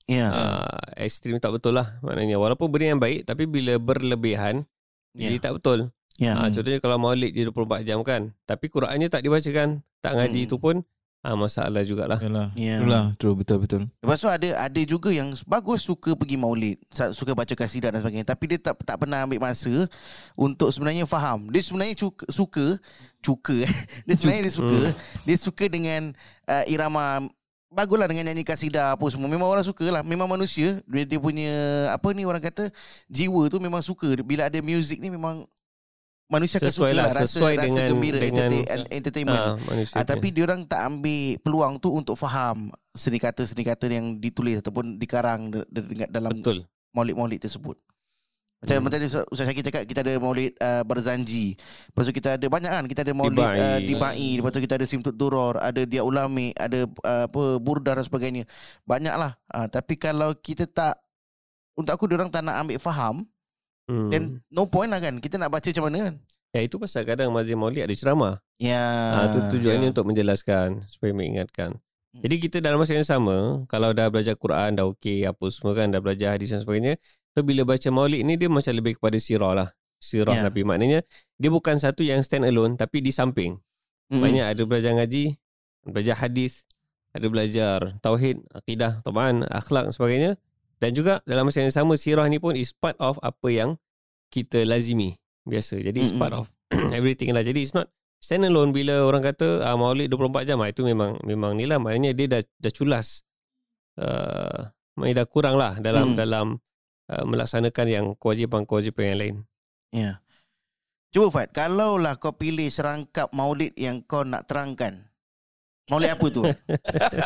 Ya. 0.03 0.31
Uh, 0.31 0.79
ekstrim 0.95 1.39
tak 1.39 1.51
betul 1.51 1.75
lah 1.75 1.99
maknanya. 1.99 2.39
Walaupun 2.39 2.71
benda 2.71 2.95
yang 2.95 3.03
baik 3.03 3.27
tapi 3.27 3.43
bila 3.45 3.75
berlebihan 3.75 4.63
jadi 5.11 5.37
Ya. 5.37 5.43
tak 5.43 5.59
betul. 5.59 5.91
Ya. 6.21 6.37
Ha, 6.37 6.49
contohnya 6.53 6.77
kalau 6.77 7.01
maulid 7.01 7.33
dia 7.33 7.49
24 7.49 7.81
jam 7.83 7.99
kan. 8.05 8.29
Tapi 8.45 8.69
Qurannya 8.69 9.09
tak 9.09 9.25
dibacakan. 9.25 9.81
Tak 10.03 10.13
ngaji 10.13 10.45
Hmm. 10.45 10.51
tu 10.51 10.57
pun 10.59 10.75
ah 11.23 11.39
masalah 11.39 11.87
jugalah. 11.87 12.19
Yalah. 12.19 12.51
Ya. 12.53 12.83
Itulah, 12.83 13.15
true 13.15 13.31
betul 13.31 13.63
betul. 13.63 13.81
Lepas 14.03 14.19
tu 14.19 14.27
ada 14.27 14.59
ada 14.59 14.81
juga 14.83 15.07
yang 15.07 15.31
bagus 15.47 15.87
suka 15.87 16.19
pergi 16.19 16.35
maulid, 16.35 16.75
suka 17.15 17.31
baca 17.31 17.55
kasidah 17.55 17.95
dan 17.95 18.03
sebagainya, 18.03 18.27
tapi 18.27 18.51
dia 18.51 18.59
tak 18.59 18.75
tak 18.83 18.99
pernah 18.99 19.23
ambil 19.23 19.39
masa 19.39 19.87
untuk 20.35 20.67
sebenarnya 20.75 21.07
faham. 21.07 21.47
Dia 21.47 21.63
sebenarnya 21.63 21.95
suka 21.95 22.27
suka 22.27 22.65
suka 23.23 23.55
eh. 23.63 23.71
dia 24.05 24.15
sebenarnya 24.19 24.43
dia 24.43 24.53
suka 24.53 24.79
dia 25.23 25.37
suka 25.39 25.65
dengan 25.71 26.11
uh, 26.45 26.63
irama 26.67 27.23
Baguslah 27.73 28.05
dengan 28.05 28.29
nyanyi 28.29 28.45
kasidah 28.45 28.93
apa 28.93 29.01
semua 29.09 29.25
Memang 29.25 29.49
orang 29.49 29.65
suka 29.65 29.81
lah 29.89 30.05
Memang 30.05 30.29
manusia 30.29 30.85
dia, 30.85 31.09
dia 31.09 31.17
punya 31.17 31.49
Apa 31.89 32.13
ni 32.13 32.21
orang 32.21 32.37
kata 32.37 32.69
Jiwa 33.09 33.49
tu 33.49 33.57
memang 33.57 33.81
suka 33.81 34.13
Bila 34.21 34.45
ada 34.45 34.61
music 34.61 35.01
ni 35.01 35.09
memang 35.09 35.49
Manusia 36.23 36.57
akan 36.57 36.71
Sesuai 36.71 36.91
suka 36.91 36.97
lah, 36.97 37.07
Rasa, 37.11 37.25
sesuai 37.27 37.53
rasa 37.53 37.65
dengan- 37.67 37.89
gembira 37.93 38.17
dengan- 38.17 38.47
entertain, 38.49 38.81
Entertainment 38.89 39.43
Ah, 39.43 39.55
manusia 39.59 39.95
Ah, 39.95 40.03
tu. 40.03 40.09
tapi 40.15 40.27
diorang 40.31 40.61
tak 40.65 40.81
ambil 40.81 41.23
peluang 41.39 41.73
tu 41.77 41.89
untuk 41.91 42.15
faham 42.15 42.71
seni 42.89 43.19
kata-seni 43.19 43.61
kata 43.61 43.85
yang 43.87 44.17
ditulis 44.17 44.59
ataupun 44.59 44.97
dikarang 44.97 45.51
de- 45.51 45.67
de- 45.69 46.09
dalam 46.09 46.33
betul. 46.33 46.63
maulid-maulid 46.91 47.37
tersebut. 47.37 47.75
Macam 48.63 48.79
Hmm. 48.79 48.85
hmm. 48.87 48.93
tadi 48.95 49.03
Ustaz 49.11 49.27
Syakir 49.35 49.63
cakap 49.67 49.83
kita 49.83 49.99
ada 49.99 50.13
maulid 50.15 50.55
uh, 50.55 50.81
berzanji. 50.81 51.59
Lepas 51.91 52.07
tu 52.07 52.13
kita 52.15 52.39
ada 52.39 52.45
banyak 52.47 52.71
kan. 52.71 52.85
Kita 52.87 53.03
ada 53.03 53.11
maulid 53.11 53.43
Dibai. 53.43 53.59
uh, 53.59 53.79
dibai. 53.83 54.29
Lepas 54.39 54.51
tu 54.55 54.61
kita 54.63 54.73
ada 54.79 54.87
simtut 54.87 55.11
duror, 55.11 55.59
ada 55.59 55.83
dia 55.83 55.99
ulami, 55.99 56.55
ada 56.55 56.87
uh, 56.87 57.27
apa 57.27 57.59
burda 57.59 57.91
dan 57.91 58.07
sebagainya. 58.07 58.47
Banyak 58.87 59.11
lah. 59.13 59.35
Uh, 59.51 59.67
tapi 59.67 59.99
kalau 59.99 60.31
kita 60.33 60.63
tak 60.63 60.95
untuk 61.75 61.91
aku 61.91 62.07
diorang 62.07 62.31
tak 62.31 62.39
nak 62.39 62.63
ambil 62.63 62.79
faham 62.79 63.27
Hmm. 63.83 64.09
then 64.09 64.23
no 64.49 64.65
point 64.67 64.89
lah 64.89 65.03
kan. 65.03 65.19
Kita 65.19 65.35
nak 65.35 65.51
baca 65.51 65.67
macam 65.67 65.85
mana 65.91 65.97
kan. 66.09 66.15
Ya 66.53 66.61
itu 66.61 66.77
pasal 66.77 67.01
kadang 67.03 67.33
mazim 67.33 67.57
maulid 67.57 67.81
ada 67.81 67.95
ceramah. 67.97 68.37
Ya. 68.61 68.79
Ah, 69.17 69.25
tu 69.33 69.41
tujuannya 69.57 69.89
ya. 69.89 69.91
untuk 69.91 70.05
menjelaskan 70.05 70.85
supaya 70.85 71.09
mengingatkan. 71.09 71.73
Hmm. 72.13 72.21
Jadi 72.21 72.35
kita 72.37 72.57
dalam 72.61 72.77
masa 72.77 72.93
yang 72.93 73.07
sama, 73.07 73.65
kalau 73.65 73.89
dah 73.89 74.05
belajar 74.13 74.37
Quran 74.37 74.77
dah 74.77 74.85
okey 74.93 75.25
apa 75.25 75.49
semua 75.49 75.73
kan 75.73 75.89
dah 75.89 75.97
belajar 75.97 76.37
hadis 76.37 76.53
dan 76.53 76.61
sebagainya, 76.61 77.01
so 77.33 77.41
bila 77.41 77.65
baca 77.65 77.89
maulid 77.89 78.21
ni 78.21 78.37
dia 78.37 78.53
macam 78.53 78.69
lebih 78.69 79.01
kepada 79.01 79.17
sirah 79.17 79.53
lah. 79.57 79.69
Sirah 79.97 80.35
Ya. 80.37 80.45
Nabi 80.45 80.61
maknanya 80.61 81.01
dia 81.41 81.49
bukan 81.49 81.73
satu 81.81 82.05
yang 82.05 82.21
stand 82.21 82.45
alone 82.45 82.77
tapi 82.77 83.01
di 83.01 83.09
samping. 83.09 83.57
Mm-mm. 84.13 84.21
Banyak 84.21 84.45
ada 84.53 84.61
belajar 84.69 84.93
ngaji, 84.93 85.33
belajar 85.89 86.15
hadis, 86.21 86.69
ada 87.17 87.25
belajar 87.33 87.77
tauhid, 88.05 88.45
akidah, 88.53 89.01
taban, 89.01 89.41
akhlak 89.49 89.89
dan 89.89 89.93
sebagainya. 89.93 90.31
Dan 90.83 90.91
juga 90.91 91.23
dalam 91.23 91.47
masa 91.47 91.63
yang 91.63 91.71
sama 91.71 91.95
sirah 91.95 92.27
ni 92.27 92.43
pun 92.43 92.59
is 92.59 92.75
part 92.75 92.99
of 92.99 93.15
apa 93.23 93.47
yang 93.47 93.79
kita 94.27 94.67
lazimi 94.67 95.15
biasa. 95.47 95.79
Jadi 95.79 96.03
it's 96.03 96.11
part 96.11 96.35
of 96.35 96.51
everything 96.97 97.31
lah. 97.31 97.39
Jadi 97.39 97.63
it's 97.63 97.71
not 97.71 97.87
stand 98.19 98.43
alone 98.43 98.75
bila 98.75 99.07
orang 99.07 99.23
kata 99.23 99.63
ah, 99.63 99.79
maulid 99.79 100.11
24 100.11 100.43
jam 100.43 100.59
ah, 100.59 100.67
itu 100.67 100.83
memang 100.83 101.15
memang 101.23 101.55
ni 101.55 101.63
lah 101.63 101.79
maknanya 101.79 102.11
dia 102.11 102.27
dah 102.27 102.41
dah 102.59 102.73
culas. 102.75 103.23
Uh, 103.95 104.67
maknanya 104.99 105.23
dah 105.23 105.27
kurang 105.31 105.55
lah 105.55 105.79
dalam 105.79 106.11
Mm. 106.11 106.17
dalam 106.19 106.47
uh, 107.07 107.23
melaksanakan 107.23 107.87
yang 107.87 108.05
kewajipan-kewajipan 108.19 109.15
yang 109.15 109.19
lain. 109.23 109.35
Ya. 109.95 110.11
Cuba 111.13 111.29
Fat, 111.29 111.53
kalaulah 111.53 112.17
kau 112.17 112.33
pilih 112.33 112.67
serangkap 112.73 113.29
maulid 113.31 113.71
yang 113.77 114.01
kau 114.01 114.25
nak 114.25 114.49
terangkan. 114.49 115.12
Maulid 115.91 116.15
apa 116.15 116.25
tu? 116.31 116.43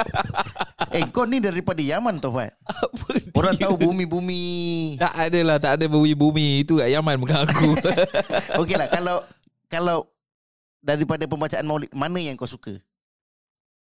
eh, 0.97 1.05
kau 1.13 1.29
ni 1.29 1.37
daripada 1.37 1.77
Yaman 1.77 2.17
tau 2.17 2.33
Fat. 2.33 2.57
Apa 2.65 3.05
Orang 3.37 3.53
dia? 3.53 3.69
tahu 3.69 3.75
bumi-bumi. 3.77 4.45
Tak 4.97 5.13
ada 5.13 5.39
lah, 5.45 5.57
tak 5.61 5.71
ada 5.77 5.85
bumi-bumi. 5.85 6.65
Itu 6.65 6.81
kat 6.81 6.89
Yaman 6.89 7.21
bukan 7.21 7.45
aku. 7.45 7.77
Okeylah, 8.65 8.89
kalau 8.89 9.21
kalau 9.69 9.97
daripada 10.81 11.29
pembacaan 11.29 11.69
maulid, 11.69 11.93
mana 11.93 12.17
yang 12.17 12.33
kau 12.33 12.49
suka? 12.49 12.81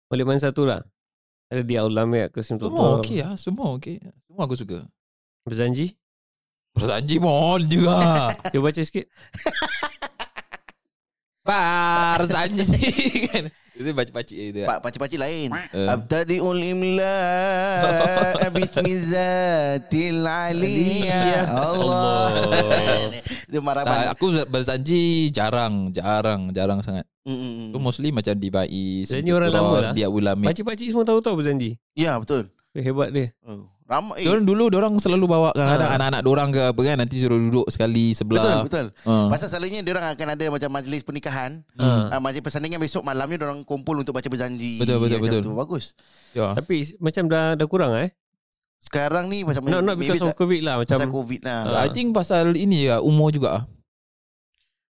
Maulid 0.06 0.26
mana 0.26 0.38
satu 0.38 0.62
lah? 0.62 0.86
Ada 1.50 1.66
dia 1.66 1.82
ulama 1.82 2.30
ke 2.30 2.38
Simtul 2.46 2.70
Semua 2.70 3.02
okey 3.02 3.26
lah, 3.26 3.34
semua 3.34 3.74
okey. 3.74 3.98
Semua 4.30 4.42
aku 4.46 4.54
suka. 4.54 4.86
Berzanji? 5.42 5.98
Persanji 6.70 7.18
mohon 7.18 7.66
juga. 7.66 7.98
Cuba 8.54 8.70
baca 8.70 8.82
sikit. 8.86 9.10
Persanji 11.42 12.62
kan. 13.26 13.44
Itu 13.80 13.96
baca-baca 13.96 14.34
itu. 14.36 14.60
Pak 14.68 14.78
pacik-pacik 14.84 15.16
lain. 15.16 15.48
Uh, 15.72 15.88
Abtadi'ul 15.88 16.60
imla 16.76 17.16
bismizatil 18.52 20.20
aliyah. 20.20 21.48
Allah. 21.48 22.28
Itu 23.48 23.58
tak, 23.58 23.64
maraban. 23.64 24.12
aku 24.12 24.44
bersanji 24.52 25.32
jarang, 25.32 25.88
jarang, 25.96 26.52
jarang 26.52 26.84
sangat. 26.84 27.08
Mm, 27.24 27.32
mm, 27.32 27.68
Tu 27.72 27.78
mostly 27.80 28.08
macam 28.12 28.36
dibai. 28.36 29.00
Bersanji 29.08 29.32
orang 29.32 29.48
lama 29.48 29.76
lah. 29.80 29.92
Dia. 29.96 30.12
Pakcik-pakcik 30.12 30.92
semua 30.92 31.08
tahu-tahu 31.08 31.40
berzanji. 31.40 31.80
Ya, 31.96 32.20
betul. 32.20 32.52
Eh, 32.76 32.84
hebat 32.84 33.10
dia. 33.10 33.32
Oh, 33.42 33.64
ramai. 33.90 34.22
Eh, 34.22 34.30
Diorang 34.30 34.46
dulu 34.46 34.62
orang 34.70 34.94
selalu 35.02 35.24
bawa 35.26 35.50
kadang 35.50 35.90
Ha. 35.90 35.98
anak-anak 35.98 36.20
dorang 36.22 36.48
ke 36.54 36.62
apa 36.70 36.80
kan 36.86 36.96
nanti 37.02 37.18
suruh 37.18 37.42
duduk 37.42 37.66
sekali 37.74 38.14
betul, 38.14 38.18
sebelah. 38.22 38.62
betul. 38.62 38.86
Ha. 39.04 39.26
Pasal 39.26 39.46
selalunya 39.50 39.82
orang 39.82 40.14
akan 40.14 40.26
ada 40.38 40.44
macam 40.46 40.70
majlis 40.70 41.02
pernikahan. 41.02 41.66
Ha. 41.74 42.14
Uh, 42.14 42.20
majlis 42.22 42.42
persandingan 42.46 42.78
besok 42.78 43.02
malamnya 43.02 43.42
orang 43.50 43.66
kumpul 43.66 43.98
untuk 43.98 44.14
baca 44.14 44.30
berjanji. 44.30 44.78
Betul, 44.78 45.02
betul, 45.02 45.18
macam 45.18 45.26
betul. 45.26 45.40
Tu. 45.42 45.52
Bagus. 45.58 45.84
Ya. 46.30 46.54
Tapi 46.54 46.76
macam 47.02 47.22
dah 47.26 47.58
dah 47.58 47.66
kurang 47.66 47.92
eh. 47.98 48.14
Sekarang 48.80 49.28
ni 49.28 49.44
macam 49.44 49.60
Not, 49.68 49.84
not 49.84 49.96
because 50.00 50.24
of 50.24 50.32
COVID 50.32 50.60
lah. 50.64 50.80
Macam 50.80 50.96
pasal 50.96 51.10
COVID 51.12 51.40
lah. 51.44 51.60
Ah. 51.68 51.84
I 51.84 51.92
think 51.92 52.14
pasal 52.16 52.54
ini 52.56 52.88
ya 52.88 53.02
umur 53.04 53.34
juga. 53.34 53.66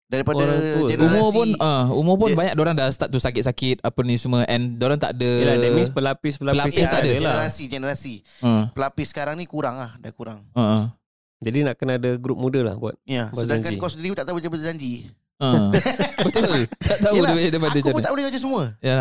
Daripada 0.10 0.42
generasi 0.42 0.98
Umur 0.98 1.30
pun 1.30 1.48
uh, 1.56 1.86
umur 1.94 2.16
pun 2.18 2.28
Dia- 2.28 2.38
banyak 2.42 2.54
orang 2.56 2.74
dah 2.74 2.90
start 2.90 3.08
tu 3.08 3.18
sakit-sakit 3.18 3.80
apa 3.80 4.00
ni 4.02 4.16
semua 4.16 4.42
and 4.44 4.74
orang 4.76 4.98
tak 4.98 5.14
ada 5.14 5.30
Yelah, 5.38 5.56
that 5.56 5.70
means 5.72 5.88
pelapis-pelapis 5.88 6.58
Pelapis 6.66 6.76
ya, 6.76 6.90
tak 6.90 7.00
ada 7.00 7.12
lah. 7.12 7.18
generasi 7.38 7.64
generasi. 7.66 8.14
uh, 8.40 8.66
Pelapis 8.72 9.08
sekarang 9.08 9.36
ni 9.36 9.46
kurang 9.46 9.78
lah, 9.78 9.94
dah 9.96 10.10
kurang. 10.10 10.50
uh, 10.52 10.90
Jadi 11.38 11.62
nak 11.62 11.78
kena 11.78 11.96
ada 11.96 12.12
grup 12.16 12.36
muda 12.36 12.60
lah 12.60 12.74
buat. 12.74 12.98
Ya, 13.02 13.30
Berjanji. 13.30 13.38
sedangkan 13.40 13.72
kau 13.78 13.88
sendiri 13.88 14.12
tak 14.12 14.26
tahu 14.26 14.36
baca 14.36 14.50
berjanji. 14.50 15.14
uh. 15.38 15.70
Betul. 16.26 16.66
Tak 16.80 16.98
tahu 17.00 17.14
Yelah, 17.16 17.32
dia 17.32 17.48
daripada 17.48 17.70
Aku 17.70 17.78
macam 17.78 17.86
pun 17.86 17.94
mana. 17.94 18.04
tak 18.04 18.12
boleh 18.12 18.26
baca 18.26 18.40
semua. 18.40 18.62
Ya. 18.82 19.00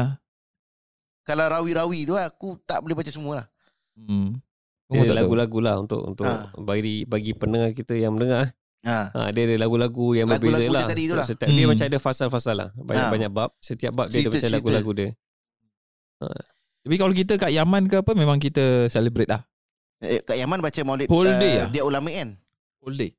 Kalau 1.24 1.44
rawi-rawi 1.46 2.00
tu 2.04 2.14
aku 2.14 2.48
tak 2.62 2.78
boleh 2.80 2.94
baca 2.94 3.10
semua 3.10 3.32
lah. 3.34 3.46
Hmm. 3.94 4.38
Dia 4.86 5.04
tahu. 5.04 5.16
lagu-lagu 5.16 5.58
lah 5.58 5.74
untuk 5.76 6.00
untuk 6.02 6.24
Ah. 6.24 6.48
bagi 6.54 7.04
bagi 7.04 7.32
pendengar 7.32 7.72
kita 7.72 7.92
yang 7.92 8.12
mendengar. 8.12 8.48
Ha. 8.86 9.10
Ha, 9.10 9.20
dia 9.30 9.42
ada 9.44 9.56
lagu-lagu 9.58 10.14
yang 10.14 10.26
Lagu-lagu 10.26 10.54
berbeza 10.54 10.62
dia 10.62 10.70
lah. 10.72 10.86
tadi 10.86 11.02
tu 11.04 11.14
lah. 11.14 11.26
Setiap, 11.26 11.48
Dia 11.48 11.58
Hmm. 11.60 11.70
macam 11.70 11.84
ada 11.84 11.98
fasal-fasal 11.98 12.54
lah. 12.54 12.68
Banyak-banyak 12.74 13.30
bab. 13.30 13.50
Setiap 13.58 13.92
bab 13.92 14.06
dia 14.06 14.20
ada 14.20 14.28
macam 14.28 14.38
Cerita-cerita. 14.38 14.56
lagu-lagu 14.56 14.90
dia. 14.94 15.08
Tapi 16.78 16.96
kalau 16.96 17.12
kita 17.12 17.32
kat 17.36 17.50
Yaman 17.52 17.84
ke 17.86 18.00
apa 18.00 18.12
memang 18.12 18.38
kita 18.38 18.86
celebrate 18.88 19.28
lah. 19.28 19.42
Eh, 19.98 20.22
Kak 20.22 20.38
Yaman 20.38 20.62
baca 20.62 20.80
maulid 20.86 21.10
Whole 21.10 21.26
uh, 21.28 21.38
day 21.38 21.54
ah? 21.58 21.68
dia 21.68 21.82
ulama 21.82 22.06
kan? 22.08 22.38
Whole 22.80 22.94
day. 22.96 23.10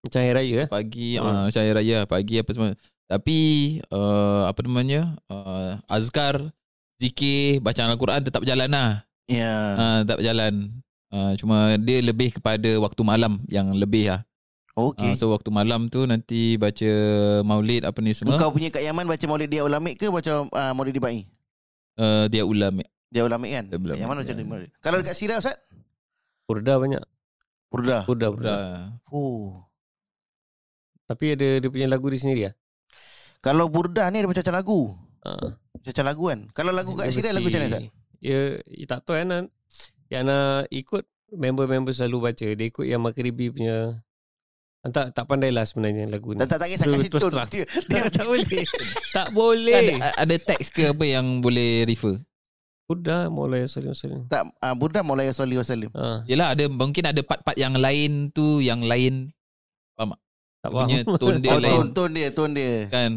Macam 0.00 0.18
hari 0.22 0.32
raya 0.32 0.54
eh. 0.64 0.68
Pagi 0.70 1.18
Hmm. 1.18 1.26
uh, 1.26 1.42
macam 1.50 1.60
hari 1.60 1.72
raya 1.74 1.96
pagi 2.06 2.34
apa 2.38 2.50
semua. 2.54 2.68
Tapi 3.08 3.38
uh, 3.90 4.46
apa 4.46 4.60
namanya? 4.62 5.18
Uh, 5.26 5.82
azkar, 5.88 6.54
zikir, 6.96 7.58
bacaan 7.58 7.90
Al-Quran 7.90 8.22
tetap 8.22 8.40
berjalan 8.40 8.70
lah. 8.70 8.90
Ya. 9.26 9.52
Uh, 9.74 9.98
tetap 10.06 10.18
berjalan. 10.18 10.54
Uh, 11.08 11.32
cuma 11.34 11.56
dia 11.76 11.98
lebih 12.00 12.30
kepada 12.30 12.70
waktu 12.78 13.02
malam 13.02 13.42
yang 13.48 13.74
lebih 13.74 14.08
lah. 14.08 14.22
Okey. 14.78 15.10
Uh, 15.10 15.14
so 15.18 15.34
waktu 15.34 15.50
malam 15.50 15.90
tu 15.90 16.06
nanti 16.06 16.54
baca 16.54 16.90
maulid 17.42 17.82
apa 17.82 17.98
ni 17.98 18.14
semua. 18.14 18.38
Kau 18.38 18.54
punya 18.54 18.70
Kak 18.70 18.78
Yaman 18.78 19.10
baca 19.10 19.24
maulid 19.26 19.50
dia 19.50 19.66
ulamik 19.66 19.98
ke 19.98 20.06
baca 20.06 20.46
uh, 20.46 20.72
maulid 20.78 20.94
dibai? 20.94 21.26
Uh, 21.98 22.30
dia 22.30 22.46
ulama. 22.46 22.86
Dia 23.10 23.26
ulamik 23.26 23.50
kan? 23.50 23.64
Dia 23.74 23.78
ulamik, 23.82 23.98
Kak 23.98 24.02
Yaman 24.06 24.16
baca 24.22 24.30
ya. 24.30 24.36
dia 24.38 24.46
maulid. 24.46 24.70
Kalau 24.78 24.96
dekat 25.02 25.18
Sirah 25.18 25.42
Ustaz? 25.42 25.58
Purda 26.46 26.78
banyak. 26.78 27.02
Purda. 27.66 28.06
Purda, 28.06 28.26
purda. 28.30 28.54
Oh. 29.10 29.66
Tapi 31.10 31.34
ada 31.34 31.58
dia 31.58 31.68
punya 31.74 31.90
lagu 31.90 32.06
dia 32.14 32.20
sendiri 32.22 32.42
lah. 32.46 32.54
Kalau 33.42 33.66
Burda 33.66 34.06
ni 34.14 34.22
ada 34.22 34.30
macam 34.30 34.54
lagu. 34.54 34.80
Ha. 35.26 35.58
Macam 35.82 36.04
lagu 36.06 36.22
kan. 36.30 36.40
Kalau 36.54 36.70
lagu 36.70 36.94
kat 36.94 37.10
Sirah 37.10 37.34
lagu 37.34 37.50
macam 37.50 37.66
mana 37.66 37.70
Ustaz? 37.74 37.84
Ya, 38.22 38.62
ya 38.62 38.84
tak 38.86 39.02
tahu 39.02 39.18
Yana. 39.18 39.50
Yana 40.06 40.38
ikut 40.70 41.02
member-member 41.34 41.90
selalu 41.90 42.30
baca. 42.30 42.46
Dia 42.54 42.66
ikut 42.70 42.86
yang 42.86 43.02
Makribi 43.02 43.50
punya 43.50 44.06
Tak 44.80 45.10
tak 45.10 45.24
pandai 45.26 45.50
lah 45.50 45.62
sebenarnya 45.62 46.06
lagu 46.06 46.32
ni. 46.32 46.38
Tak 46.38 46.48
tak, 46.48 46.58
tak 46.60 46.68
kisah 46.70 46.86
Tu- 46.86 46.94
kasih 46.94 47.10
terus 47.10 47.22
tone. 47.22 47.32
terang. 47.34 47.48
Dia, 47.50 47.64
tak, 47.90 48.02
tak 48.10 48.24
boleh. 48.24 48.62
tak 49.16 49.28
boleh. 49.32 49.74
ada, 49.76 49.92
ada 50.16 50.34
teks 50.38 50.68
ke 50.70 50.82
apa 50.86 51.04
yang 51.04 51.26
boleh 51.38 51.82
refer? 51.84 52.22
Udah 52.86 53.28
mulai 53.28 53.68
salim 53.68 53.92
salim. 53.92 54.24
tak 54.26 54.48
uh, 54.48 54.72
Burda 54.72 55.04
Maulaya 55.04 55.28
Salih 55.28 55.60
Wasallim. 55.60 55.92
Ha, 55.92 56.24
Yelah 56.24 56.56
ada 56.56 56.64
mungkin 56.66 57.04
ada 57.04 57.20
part-part 57.20 57.52
yang 57.54 57.76
lain 57.76 58.32
tu 58.32 58.64
yang 58.64 58.80
lain 58.80 59.28
tak 60.58 60.74
faham. 60.74 60.88
punya 60.88 61.00
tone 61.20 61.38
dia 61.38 61.50
Oh, 61.52 61.60
lain 61.60 61.70
tone, 61.70 61.90
tone 61.92 62.12
dia, 62.12 62.28
tone 62.32 62.52
dia. 62.52 62.74
kan. 62.88 63.12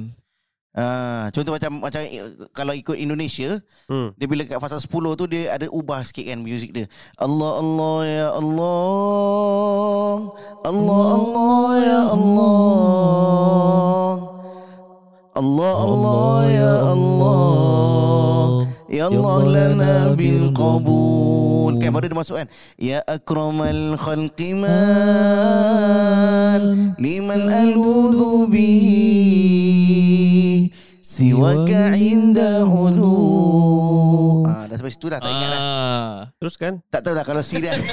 Ah, 0.71 1.27
contoh 1.35 1.51
macam 1.51 1.83
macam 1.83 1.99
eh, 1.99 2.31
kalau 2.55 2.71
ikut 2.71 2.95
Indonesia, 2.95 3.59
Hmm. 3.91 4.15
dia 4.15 4.23
bila 4.23 4.47
kat 4.47 4.55
fasa 4.55 4.79
10 4.79 5.19
tu 5.19 5.27
dia 5.27 5.51
ada 5.51 5.67
ubah 5.67 5.99
sikit 5.99 6.31
kan 6.31 6.39
muzik 6.39 6.71
dia. 6.71 6.87
Allah 7.19 7.59
Allah 7.59 7.97
ya 8.07 8.27
Allah. 8.39 10.15
Allah 10.63 11.03
Allah 11.11 11.67
ya 11.75 11.99
Allah. 12.15 14.15
Allah 15.31 15.75
Allah 15.75 16.39
ya 16.47 16.73
Allah. 16.95 18.47
Ya 18.87 19.11
Allah 19.11 19.37
lana 19.43 20.15
bil 20.15 20.55
qabul. 20.55 21.83
Kan 21.83 21.91
baru 21.91 22.07
dia 22.07 22.15
masuk 22.15 22.39
kan. 22.39 22.47
Ya 22.79 23.03
akramal 23.03 23.99
khalqi 23.99 24.55
man 24.55 24.71
liman 26.95 27.51
aludhu 27.51 28.47
bihi 28.47 29.70
siwaka 31.21 31.93
inda 31.93 32.65
hulu. 32.65 33.13
Ah, 34.49 34.65
dah 34.65 34.73
sampai 34.73 34.89
situ 34.89 35.05
dah 35.05 35.21
tak 35.21 35.29
ingat 35.29 35.49
dah. 35.53 35.61
Ah. 35.61 36.13
Terus 36.41 36.55
kan? 36.57 36.73
Tak 36.89 37.05
tahu 37.05 37.13
dah 37.13 37.25
kalau 37.25 37.41
serius. 37.45 37.77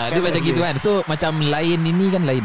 Ah, 0.00 0.08
dia 0.08 0.24
macam 0.24 0.40
gitu 0.40 0.60
kan. 0.64 0.80
So 0.80 1.04
macam 1.04 1.44
lain 1.44 1.84
ini 1.84 2.08
kan 2.08 2.24
lain. 2.24 2.40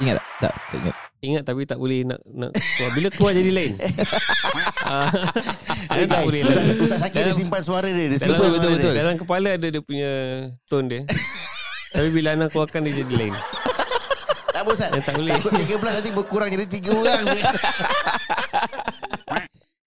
Ingat 0.00 0.16
tak? 0.16 0.24
Tak, 0.40 0.52
tak 0.72 0.78
ingat. 0.80 0.94
Ingat 1.20 1.42
tapi 1.44 1.68
tak 1.68 1.76
boleh 1.76 2.00
nak 2.00 2.16
nak 2.24 2.48
keluar. 2.56 2.90
Bila 2.96 3.08
keluar 3.12 3.32
jadi 3.36 3.50
lain. 3.52 3.72
Ah, 4.82 5.08
Hey 5.88 6.04
tak 6.04 6.20
guys, 6.20 6.26
boleh 6.26 6.40
Ustaz, 6.42 6.58
lah. 6.58 6.84
Ustaz 6.84 6.98
Syakir 7.00 7.22
dia 7.22 7.32
simpan 7.38 7.62
suara 7.64 7.88
dia. 7.88 8.06
dia 8.12 8.18
simpan 8.18 8.34
suara 8.34 8.50
betul, 8.50 8.68
dia. 8.68 8.76
betul. 8.76 8.92
Dalam 8.98 9.14
kepala 9.16 9.48
ada 9.54 9.66
dia 9.70 9.80
punya 9.80 10.10
tone 10.66 10.86
dia. 10.90 11.00
Tapi 11.94 12.08
bila 12.12 12.28
anak 12.34 12.48
keluarkan 12.52 12.80
dia 12.84 12.94
jadi 13.00 13.14
lain. 13.14 13.34
Tak 14.52 14.60
apa 14.64 14.70
Ustaz. 14.74 14.90
Eh, 14.92 15.00
tak 15.00 15.14
boleh. 15.16 15.32
Takut 15.38 15.52
13 15.54 15.96
nanti 15.96 16.10
berkurang 16.12 16.48
jadi 16.50 16.66
3 16.66 16.92
orang. 16.92 17.24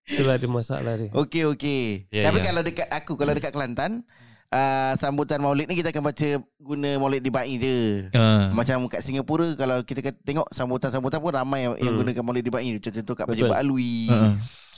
Itulah 0.06 0.38
ada 0.38 0.48
masalah 0.48 0.94
dia. 0.96 1.10
Okey 1.12 1.50
okey. 1.52 1.84
Ya, 2.14 2.30
Tapi 2.30 2.40
ya. 2.40 2.46
kalau 2.46 2.62
dekat 2.62 2.88
aku 2.88 3.18
kalau 3.18 3.34
dekat 3.34 3.50
Kelantan 3.50 4.06
uh, 4.54 4.94
sambutan 4.96 5.42
Maulid 5.42 5.66
ni 5.66 5.82
kita 5.82 5.90
akan 5.90 6.04
baca 6.06 6.30
guna 6.62 6.90
Maulid 7.02 7.26
di 7.26 7.34
Bai 7.34 7.58
je. 7.58 8.06
Ah. 8.14 8.54
Macam 8.54 8.86
kat 8.86 9.02
Singapura 9.02 9.58
kalau 9.58 9.82
kita 9.82 10.14
tengok 10.22 10.46
sambutan-sambutan 10.54 11.18
pun 11.18 11.34
ramai 11.34 11.66
yang, 11.66 11.74
yang 11.82 11.94
Hmm. 11.98 12.06
gunakan 12.06 12.22
Maulid 12.22 12.46
di 12.46 12.54
Bai. 12.54 12.70
Contoh 12.78 13.16
kat 13.18 13.26
Masjid. 13.26 13.50
Pak 13.50 13.60
Alwi. 13.60 13.96
Ah. 14.14 14.34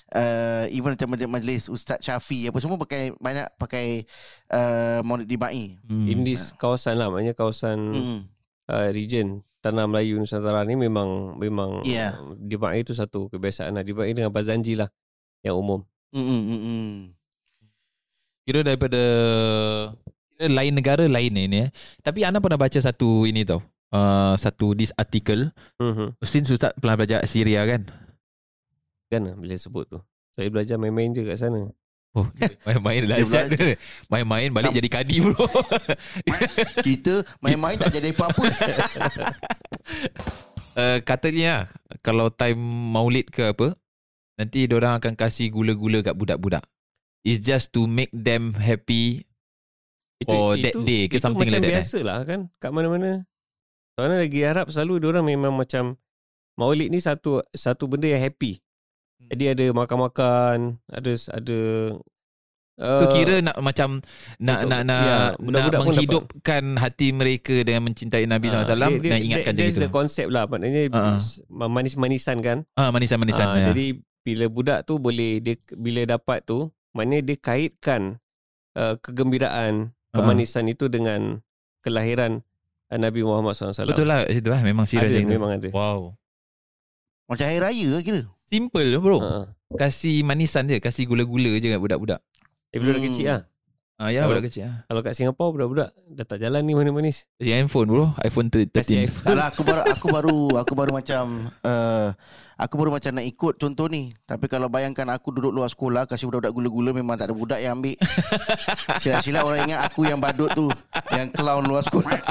Uh, 0.08 0.64
even 0.72 0.96
macam 0.96 1.12
majlis- 1.12 1.28
majlis 1.28 1.64
Ustaz 1.68 2.00
Syafi 2.00 2.48
apa 2.48 2.56
semua 2.64 2.80
pakai 2.80 3.12
banyak 3.20 3.60
pakai 3.60 4.08
uh, 4.56 5.04
Maulid 5.04 5.28
di 5.28 5.36
Bai. 5.36 5.76
Hmm. 5.84 6.08
In 6.08 6.24
this 6.24 6.56
kawasan 6.56 6.96
lah. 6.96 7.12
Maknanya 7.12 7.36
kawasan 7.36 7.78
Hmm. 7.92 8.20
uh, 8.72 8.90
region 8.90 9.44
Tanah 9.60 9.84
Melayu 9.84 10.16
Nusantara 10.16 10.64
ni 10.64 10.80
memang 10.80 11.36
memang 11.36 11.84
uh, 11.84 12.14
di 12.40 12.56
Ba'i 12.56 12.86
itu 12.86 12.96
satu 12.96 13.28
kebiasaan 13.28 13.76
lah. 13.76 13.84
Di 13.84 13.92
Ba'i 13.92 14.16
dengan 14.16 14.32
Bazanji 14.32 14.80
lah 14.80 14.88
yang 15.48 15.58
umum. 15.58 15.80
Hmm, 16.12 16.24
hmm, 16.24 16.42
hmm, 16.44 16.62
hmm. 16.64 16.92
Kira 18.48 18.60
daripada 18.64 19.02
kira 20.32 20.46
lain 20.48 20.74
negara 20.76 21.04
lain 21.04 21.32
ni 21.36 21.68
eh. 21.68 21.68
Tapi 22.00 22.24
Ana 22.24 22.40
pernah 22.40 22.60
baca 22.60 22.80
satu 22.80 23.28
ini 23.28 23.44
tau. 23.44 23.60
Uh, 23.88 24.36
satu 24.36 24.76
this 24.76 24.92
article 25.00 25.48
Mhm. 25.80 26.20
Since 26.20 26.52
Ustaz 26.52 26.76
pernah 26.76 27.00
belajar 27.00 27.24
Syria 27.24 27.64
kan 27.64 27.88
Kan 29.08 29.24
lah 29.32 29.36
bila 29.40 29.56
sebut 29.56 29.88
tu. 29.88 30.00
Saya 30.36 30.52
belajar 30.52 30.76
main-main 30.76 31.16
je 31.16 31.24
kat 31.24 31.40
sana. 31.40 31.72
Oh 32.12 32.28
main-main 32.68 33.08
Dia 33.08 33.24
dahsyat 33.24 33.48
dia. 33.56 33.80
Main-main 34.12 34.52
balik 34.52 34.76
jadi 34.76 34.90
kadi 34.92 35.16
bro 35.24 35.40
Kita 36.88 37.24
main-main 37.40 37.80
tak 37.80 37.96
jadi 37.96 38.12
apa-apa. 38.12 38.44
uh, 40.76 41.00
Katanya 41.08 41.72
Kalau 42.04 42.28
time 42.28 42.60
maulid 42.92 43.32
ke 43.32 43.56
apa 43.56 43.72
Nanti 44.38 44.70
orang 44.70 45.02
akan 45.02 45.14
kasih 45.18 45.50
gula-gula 45.50 46.06
kat 46.06 46.14
budak-budak 46.14 46.64
It's 47.26 47.44
just 47.44 47.74
to 47.76 47.90
make 47.90 48.14
them 48.14 48.56
happy 48.56 49.28
Oh, 50.26 50.58
that 50.58 50.74
day 50.82 51.06
ke 51.06 51.22
itu 51.22 51.22
something 51.22 51.46
macam 51.46 51.62
like 51.62 51.70
that, 51.70 51.70
eh? 51.70 51.78
biasa 51.78 51.98
lah 52.02 52.18
kan. 52.26 52.50
Kat 52.58 52.74
mana-mana. 52.74 53.30
Soalnya 53.94 54.18
lagi 54.26 54.42
Arab 54.42 54.74
selalu 54.74 55.06
orang 55.06 55.30
memang 55.30 55.54
macam 55.54 55.94
Maulid 56.58 56.90
ni 56.90 56.98
satu 56.98 57.46
satu 57.54 57.86
benda 57.86 58.10
yang 58.10 58.26
happy. 58.26 58.58
Hmm. 59.22 59.30
Jadi 59.30 59.46
ada 59.54 59.66
makan-makan, 59.78 60.82
ada 60.90 61.12
ada 61.14 61.60
So 62.78 63.10
uh, 63.10 63.10
kira 63.10 63.42
nak 63.42 63.58
macam 63.58 64.06
nak 64.38 64.58
untuk- 64.62 64.70
nak 64.70 64.82
nak, 64.86 65.02
ya, 65.02 65.18
nak 65.50 65.82
menghidupkan 65.82 66.64
hati 66.78 67.10
mereka 67.10 67.66
dengan 67.66 67.90
mencintai 67.90 68.30
Nabi 68.30 68.54
ah, 68.54 68.62
SAW 68.62 69.02
dia- 69.02 69.02
dan 69.02 69.02
dia- 69.02 69.26
ingatkan 69.26 69.54
that- 69.54 69.58
macam 69.58 69.66
that's 69.66 69.82
the 69.82 69.90
gitu. 69.90 69.98
concept 69.98 70.30
lah. 70.30 70.46
Maknanya 70.46 70.82
ah. 70.94 71.18
manis-manisan 71.50 72.38
kan. 72.46 72.70
Ah 72.78 72.94
manisan-manisan. 72.94 73.46
Ah, 73.50 73.58
ya. 73.58 73.66
Jadi 73.74 73.98
bila 74.28 74.52
budak 74.52 74.84
tu 74.84 75.00
boleh 75.00 75.40
dia 75.40 75.56
bila 75.72 76.04
dapat 76.04 76.44
tu, 76.44 76.68
maknanya 76.92 77.32
dia 77.32 77.38
kaitkan 77.40 78.20
uh, 78.76 79.00
kegembiraan, 79.00 79.96
Ah. 80.08 80.24
kemanisan 80.24 80.68
itu 80.68 80.88
dengan 80.88 81.44
kelahiran 81.80 82.44
uh, 82.90 82.98
Nabi 82.98 83.24
Muhammad 83.24 83.56
SAW. 83.56 83.88
Betul 83.88 84.08
lah 84.08 84.28
situ 84.28 84.48
lah 84.48 84.60
memang 84.60 84.84
serius 84.84 85.08
Ada, 85.08 85.24
memang 85.24 85.52
ada. 85.54 85.70
Wow. 85.72 86.16
Macam 87.28 87.44
hari 87.44 87.60
raya 87.60 87.88
ke 88.00 88.00
kira. 88.04 88.22
Simple 88.48 88.88
bro. 88.98 89.20
Ha. 89.20 89.52
Kasih 89.76 90.24
manisan 90.24 90.64
je, 90.66 90.80
kasih 90.80 91.04
gula-gula 91.06 91.60
je 91.60 91.68
kat 91.68 91.80
budak-budak. 91.80 92.24
Eh, 92.72 92.80
budak 92.80 93.00
Hmm. 93.00 93.06
kecil 93.08 93.26
lah. 93.28 93.42
Ah 93.98 94.14
ya 94.14 94.24
budak 94.24 94.46
kecil. 94.46 94.70
ah. 94.70 94.86
Kalau 94.86 95.02
kat 95.02 95.12
Singapura 95.12 95.50
budak-budak 95.50 95.90
dah 96.14 96.22
tak 96.22 96.38
jalan 96.38 96.62
ni 96.62 96.72
manis-manis. 96.72 97.26
Kasih 97.36 97.58
handphone 97.58 97.90
bro, 97.90 98.14
iPhone 98.22 98.48
13. 98.48 98.70
Kasih 98.70 99.02
Tak 99.02 99.26
iPhone. 99.26 99.42
aku 99.42 99.62
baru 99.66 99.82
aku 99.90 100.08
baru 100.08 100.38
aku 100.54 100.74
baru 100.78 100.92
macam 100.94 101.50
uh, 101.60 102.14
aku 102.56 102.74
baru 102.78 102.94
macam 102.94 103.10
nak 103.10 103.26
ikut 103.26 103.58
contoh 103.58 103.90
ni. 103.90 104.14
Tapi 104.24 104.46
kalau 104.46 104.70
bayangkan 104.70 105.10
aku 105.10 105.34
duduk 105.34 105.50
luar 105.50 105.66
sekolah 105.66 106.06
kasih 106.06 106.30
budak-budak 106.30 106.54
gula-gula 106.54 106.90
memang 106.94 107.18
tak 107.18 107.30
ada 107.30 107.34
budak 107.34 107.58
yang 107.58 107.74
ambil. 107.76 107.98
Silap-silap 109.02 109.42
orang 109.42 109.66
ingat 109.66 109.82
aku 109.84 110.06
yang 110.06 110.22
badut 110.22 110.54
tu, 110.54 110.70
yang 111.10 111.28
clown 111.34 111.66
luar 111.66 111.82
sekolah. 111.82 112.22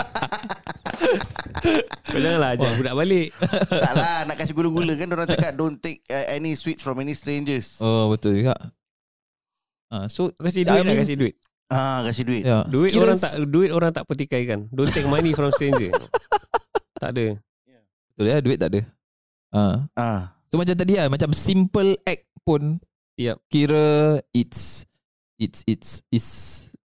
Kau 2.07 2.17
janganlah 2.17 2.55
ajak 2.55 2.71
budak 2.79 2.95
balik. 2.95 3.29
tak 3.83 3.93
lah 3.93 4.23
nak 4.23 4.39
kasih 4.39 4.55
gula-gula 4.55 4.95
kan 4.95 5.09
orang 5.11 5.27
cakap 5.27 5.51
don't 5.53 5.77
take 5.77 6.01
uh, 6.09 6.25
any 6.31 6.55
sweets 6.55 6.79
from 6.79 6.97
any 6.99 7.11
strangers. 7.11 7.75
Oh 7.79 8.07
betul 8.07 8.39
juga. 8.39 8.55
Ah 9.87 10.07
so 10.07 10.31
kasih 10.33 10.63
I 10.63 10.65
duit 10.65 10.81
lah, 10.81 10.87
mean- 10.89 11.03
kasih 11.03 11.17
duit. 11.19 11.35
Ah 11.67 12.03
kasih 12.03 12.23
duit. 12.23 12.43
ya, 12.43 12.63
Duit 12.65 12.91
sekiranya- 12.91 13.03
orang 13.03 13.19
tak 13.19 13.33
duit 13.45 13.71
orang 13.71 13.91
tak 13.91 14.05
pertikaikan. 14.07 14.71
Don't 14.71 14.87
take 14.89 15.07
money 15.07 15.33
from 15.33 15.51
stranger. 15.51 15.91
tak 17.03 17.11
ada. 17.11 17.37
Betul 18.13 18.27
ya, 18.27 18.39
duit 18.41 18.57
tak 18.57 18.71
ada. 18.71 18.81
Ah. 19.51 19.77
Ah. 19.93 20.21
So 20.47 20.57
macam 20.57 20.73
tadi 20.73 20.95
lah 20.95 21.09
Macam 21.09 21.31
simple 21.33 21.99
act 22.03 22.25
pun 22.43 22.79
Yup. 23.17 23.41
Kira 23.47 24.17
It's 24.31 24.85
It's 25.37 25.65
It's 25.65 26.01
It's 26.09 26.31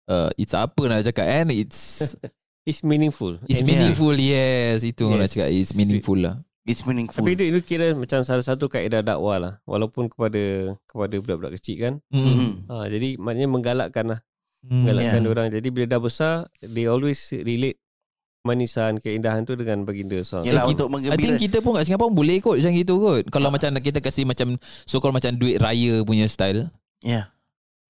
uh, 0.04 0.28
It's 0.34 0.52
apa 0.52 0.76
nak 0.84 1.02
cakap 1.02 1.24
kan 1.24 1.48
It's 1.48 2.14
It's 2.68 2.82
meaningful. 2.82 3.38
It's 3.44 3.62
And- 3.62 3.68
meaningful 3.68 4.12
Yes 4.12 4.82
Itu 4.82 5.08
yes. 5.08 5.16
nak 5.16 5.28
cakap 5.30 5.48
It's 5.48 5.72
meaningful 5.72 6.18
lah 6.18 6.36
It's 6.62 6.82
meaningful. 6.82 7.22
Tapi 7.22 7.32
itu, 7.32 7.44
itu 7.46 7.60
kira 7.64 7.94
macam 7.94 8.26
salah 8.26 8.42
satu 8.42 8.66
kaedah 8.66 8.98
dakwah 8.98 9.38
lah. 9.38 9.54
Walaupun 9.62 10.10
kepada 10.10 10.74
kepada 10.82 11.14
budak-budak 11.16 11.54
kecil 11.54 11.76
kan. 11.78 11.94
mm. 12.10 12.26
Mm. 12.26 12.52
Ha, 12.66 12.90
jadi 12.90 13.08
maknanya 13.16 13.46
menggalakkan 13.46 14.04
lah. 14.10 14.18
Mm. 14.66 14.82
Menggalakkan 14.82 15.20
Yeah. 15.20 15.30
orang. 15.30 15.46
Jadi 15.48 15.68
bila 15.70 15.86
dah 15.86 16.00
besar, 16.00 16.34
they 16.60 16.84
always 16.84 17.16
relate 17.32 17.78
manisan, 18.42 18.96
keindahan 18.96 19.42
tu 19.42 19.54
dengan 19.54 19.82
baginda 19.82 20.18
SAW. 20.18 20.42
Yalah 20.42 20.64
Eh, 20.64 20.68
untuk 20.68 20.86
I 20.86 20.90
think 20.90 21.02
menggembira. 21.18 21.38
kita 21.40 21.58
pun 21.58 21.72
kat 21.72 21.82
Singapura 21.84 22.10
boleh 22.12 22.38
kot 22.38 22.56
macam 22.56 22.72
gitu 22.72 22.94
kot. 22.96 23.22
Kalau 23.28 23.48
Ah. 23.48 23.52
macam 23.52 23.70
kita 23.76 23.98
kasih 24.00 24.22
macam 24.22 24.54
so 24.82 24.98
called 24.98 25.10
macam 25.12 25.30
duit 25.32 25.56
raya 25.56 26.02
punya 26.02 26.26
style. 26.26 26.70
Ya. 27.00 27.30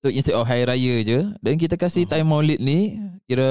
So 0.00 0.08
instead 0.08 0.32
of 0.32 0.44
hari 0.44 0.64
raya 0.64 0.94
je, 1.02 1.18
dan 1.38 1.54
kita 1.54 1.74
kasih 1.74 2.04
Hmm. 2.04 2.12
time 2.14 2.28
Maulid 2.30 2.58
ni, 2.58 2.96
kira 3.26 3.48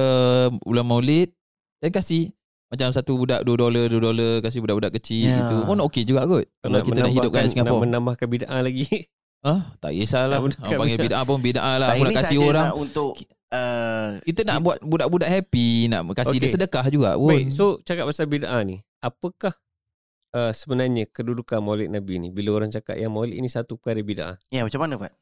bulan 0.60 0.82
Maulid 0.84 1.30
dan 1.78 1.90
kasih 1.90 2.30
macam 2.68 2.90
satu 2.90 3.16
budak 3.16 3.42
2 3.42 3.54
dolar 3.56 3.86
2 3.86 4.00
dolar 4.00 4.34
kasih 4.40 4.60
budak-budak 4.60 4.94
kecil 4.96 5.30
Ya. 5.30 5.38
gitu. 5.40 5.62
Pun 5.64 5.78
okey 5.84 6.04
juga 6.04 6.26
kot. 6.26 6.46
Kalau 6.60 6.80
kita 6.82 7.00
nak 7.00 7.14
hidup 7.14 7.32
kat 7.32 7.42
Nak 7.44 7.52
Singapura. 7.52 7.82
menambahkan 7.82 8.28
bid'ah 8.28 8.62
lagi. 8.62 8.86
Ah, 9.46 9.62
tak 9.78 9.94
kisahlah. 9.94 10.42
Orang 10.42 10.58
panggil 10.58 10.98
bid'ah. 10.98 11.22
pun 11.22 11.38
bid'ah 11.38 11.78
lah. 11.78 11.94
Tak 11.94 12.02
Aku 12.02 12.04
nak 12.10 12.10
ini 12.10 12.18
kasih 12.18 12.38
orang. 12.42 12.66
nak 12.74 12.78
untuk 12.82 13.14
uh, 13.54 14.08
Kita 14.26 14.42
nak 14.42 14.58
buat 14.66 14.78
budak-budak 14.82 15.30
happy, 15.30 15.86
nak 15.86 16.02
kasih 16.18 16.42
dia 16.42 16.50
Okey. 16.50 16.56
sedekah 16.58 16.86
juga 16.90 17.14
pun. 17.14 17.30
Baik, 17.30 17.54
so 17.54 17.78
cakap 17.86 18.10
pasal 18.10 18.26
bid'ah 18.26 18.58
ni. 18.66 18.82
Apakah 19.06 19.54
uh, 20.34 20.50
sebenarnya 20.50 21.06
kedudukan 21.14 21.62
maulid 21.62 21.94
Nabi 21.94 22.18
ni? 22.18 22.34
Bila 22.34 22.58
orang 22.58 22.74
cakap 22.74 22.98
yang 22.98 23.14
maulid 23.14 23.38
ni 23.38 23.46
satu 23.46 23.78
perkara 23.78 24.02
bid'ah. 24.02 24.34
ya 24.50 24.66
macam 24.66 24.82
mana 24.82 24.98
Fat? 24.98 25.14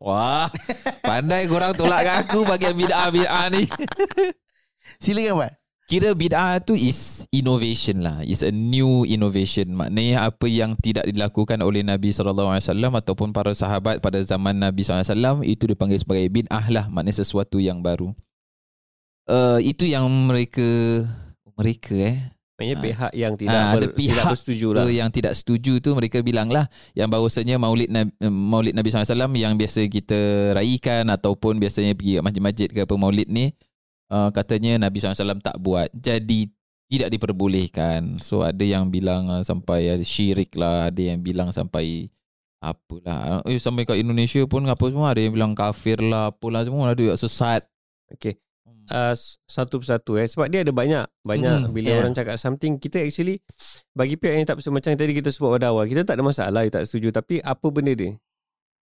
Wah, 0.00 0.48
pandai 1.04 1.44
korang 1.44 1.76
tolak 1.76 2.00
aku 2.04 2.48
bagian 2.48 2.72
bid'ah-bid'ah 2.72 3.44
ni. 3.52 3.68
Silakan 5.04 5.36
Fat. 5.36 5.52
Kira 5.84 6.16
bid'ah 6.16 6.64
tu 6.64 6.72
is 6.72 7.28
innovation 7.28 8.00
lah. 8.00 8.24
Is 8.24 8.40
a 8.40 8.48
new 8.48 9.04
innovation. 9.04 9.76
Maknanya 9.76 10.32
apa 10.32 10.48
yang 10.48 10.80
tidak 10.80 11.04
dilakukan 11.04 11.60
oleh 11.60 11.84
Nabi 11.84 12.08
SAW 12.08 12.56
ataupun 12.72 13.36
para 13.36 13.52
sahabat 13.52 14.00
pada 14.00 14.16
zaman 14.24 14.56
Nabi 14.56 14.80
SAW 14.80 15.44
itu 15.44 15.68
dipanggil 15.68 16.00
sebagai 16.00 16.24
bid'ah 16.32 16.64
lah. 16.72 16.88
Maknanya 16.88 17.20
sesuatu 17.20 17.60
yang 17.60 17.84
baru. 17.84 18.16
Uh, 19.28 19.60
itu 19.60 19.84
yang 19.84 20.04
mereka 20.08 20.64
mereka 21.56 21.96
eh 21.96 22.18
Maksudnya 22.54 22.76
Ah. 22.78 22.84
pihak 22.86 23.12
yang 23.18 23.34
tidak 23.34 23.56
Ah, 23.58 23.72
ber, 23.74 23.80
ada 23.82 23.88
pihak 23.90 24.14
tidak 24.14 24.24
bersetuju 24.30 24.66
lah. 24.70 24.86
yang 24.86 25.10
tidak 25.10 25.32
setuju 25.34 25.72
tu 25.82 25.90
mereka 25.90 26.22
bilang 26.22 26.46
lah 26.46 26.70
yang 26.94 27.10
bahawasanya 27.10 27.58
maulid 27.58 27.90
Nabi, 27.90 28.14
maulid 28.30 28.78
Nabi 28.78 28.94
SAW 28.94 29.34
yang 29.34 29.58
biasa 29.58 29.90
kita 29.90 30.20
raikan 30.54 31.10
ataupun 31.10 31.58
biasanya 31.58 31.98
pergi 31.98 32.22
masjid-masjid 32.22 32.68
ke 32.70 32.86
apa 32.86 32.94
maulid 32.94 33.26
ni 33.26 33.50
uh, 34.14 34.30
katanya 34.30 34.86
Nabi 34.86 35.02
SAW 35.02 35.42
tak 35.42 35.58
buat. 35.58 35.90
Jadi 35.90 36.46
tidak 36.86 37.10
diperbolehkan. 37.10 38.22
So 38.22 38.46
ada 38.46 38.62
yang 38.62 38.86
bilang 38.94 39.26
uh, 39.26 39.42
sampai 39.42 39.90
uh, 39.90 39.98
syirik 40.06 40.54
lah. 40.54 40.94
Ada 40.94 41.10
yang 41.14 41.18
bilang 41.26 41.50
sampai 41.50 42.06
apalah. 42.62 43.42
Eh 43.44 43.58
sampai 43.58 43.82
kat 43.82 43.98
Indonesia 43.98 44.40
pun 44.46 44.62
apa 44.70 44.84
semua 44.86 45.10
ada 45.10 45.20
yang 45.20 45.34
bilang 45.34 45.52
kafir 45.58 45.98
lah 45.98 46.30
apalah 46.30 46.62
semua. 46.62 46.94
Ada 46.94 47.02
yang 47.12 47.18
sesat. 47.18 47.66
Okay. 48.14 48.38
uh, 48.92 49.16
s- 49.16 49.40
satu 49.48 49.80
persatu 49.80 50.20
eh. 50.20 50.28
Sebab 50.28 50.46
dia 50.46 50.62
ada 50.62 50.70
banyak 50.70 51.04
banyak. 51.24 51.68
Hmm, 51.68 51.72
bila 51.74 51.88
yeah. 51.90 51.98
orang 51.98 52.14
cakap 52.14 52.38
something 52.38 52.78
kita 52.78 53.02
actually 53.02 53.40
bagi 53.96 54.14
pihak 54.14 54.38
yang 54.38 54.46
tak 54.46 54.60
macam 54.60 54.92
tadi 54.94 55.12
kita 55.16 55.32
sebut 55.32 55.56
pada 55.58 55.72
awal 55.72 55.88
kita 55.88 56.04
tak 56.06 56.20
ada 56.20 56.24
masalah 56.24 56.62
dia 56.62 56.72
tak 56.78 56.84
setuju. 56.86 57.10
Tapi 57.10 57.42
apa 57.42 57.66
benda 57.74 57.92
dia? 57.96 58.14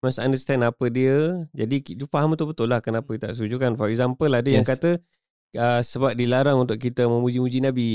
Must 0.02 0.18
understand 0.18 0.66
apa 0.66 0.90
dia. 0.90 1.46
Jadi 1.54 1.76
kita 1.78 2.10
faham 2.10 2.34
betul-betul 2.34 2.66
lah 2.66 2.82
kenapa 2.82 3.06
dia 3.14 3.30
tak 3.30 3.38
setuju 3.38 3.62
kan. 3.62 3.78
For 3.78 3.86
example 3.86 4.26
ada 4.26 4.50
yang 4.50 4.66
Yes. 4.66 4.74
kata 4.74 4.98
uh, 5.54 5.80
sebab 5.80 6.14
dilarang 6.14 6.60
untuk 6.60 6.76
kita 6.76 7.04
memuji-muji 7.06 7.60
nabi 7.60 7.90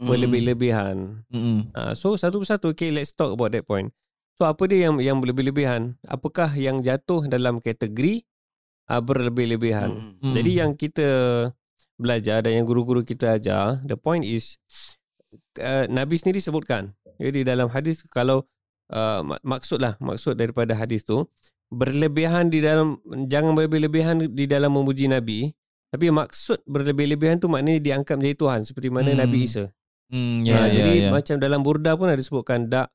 Hmm. 0.00 0.08
berlebih-lebihan 0.08 0.96
Mm-mm. 1.28 1.76
uh, 1.76 1.92
so 1.92 2.16
satu 2.16 2.40
persatu 2.40 2.72
okay 2.72 2.88
let's 2.88 3.12
talk 3.12 3.36
about 3.36 3.52
that 3.52 3.68
point 3.68 3.92
so 4.32 4.48
apa 4.48 4.64
dia 4.64 4.88
yang 4.88 4.96
yang 4.96 5.20
berlebih-lebihan 5.20 5.92
apakah 6.08 6.48
yang 6.56 6.80
jatuh 6.80 7.28
dalam 7.28 7.60
kategori 7.60 8.24
uh, 8.88 9.04
berlebih-lebihan 9.04 9.92
Hmm. 9.92 10.32
Mm. 10.32 10.34
jadi 10.40 10.50
yang 10.64 10.70
kita 10.72 11.08
belajar 12.00 12.40
dan 12.40 12.56
yang 12.56 12.64
guru-guru 12.64 13.04
kita 13.04 13.36
ajar, 13.36 13.76
the 13.84 13.92
point 13.92 14.24
is 14.24 14.56
uh, 15.60 15.84
Nabi 15.84 16.16
sendiri 16.16 16.40
sebutkan. 16.40 16.96
Jadi 17.20 17.44
dalam 17.44 17.68
hadis 17.68 18.00
kalau 18.08 18.48
uh, 18.88 19.20
mak- 19.20 19.44
maksudlah 19.44 20.00
maksud 20.00 20.40
daripada 20.40 20.72
hadis 20.72 21.04
tu 21.04 21.28
berlebihan 21.68 22.48
di 22.48 22.64
dalam 22.64 22.96
jangan 23.28 23.52
berlebih-lebihan 23.52 24.32
di 24.32 24.48
dalam 24.48 24.72
memuji 24.72 25.12
Nabi, 25.12 25.52
tapi 25.90 26.06
maksud 26.08 26.62
berlebih-lebihan 26.64 27.36
tu 27.36 27.46
maknanya 27.46 27.82
diangkat 27.82 28.14
menjadi 28.14 28.36
Tuhan 28.38 28.60
seperti 28.62 28.88
mana 28.88 29.10
Hmm. 29.12 29.20
Nabi 29.20 29.38
Isa. 29.42 29.64
Mm, 30.10 30.42
Ha, 30.42 30.46
ya, 30.46 30.58
ya, 30.58 30.66
jadi 30.72 30.92
ya. 31.06 31.10
macam 31.10 31.36
dalam 31.38 31.60
burda 31.62 31.94
pun 31.94 32.10
ada 32.10 32.18
sebutkan 32.18 32.66
da 32.66 32.90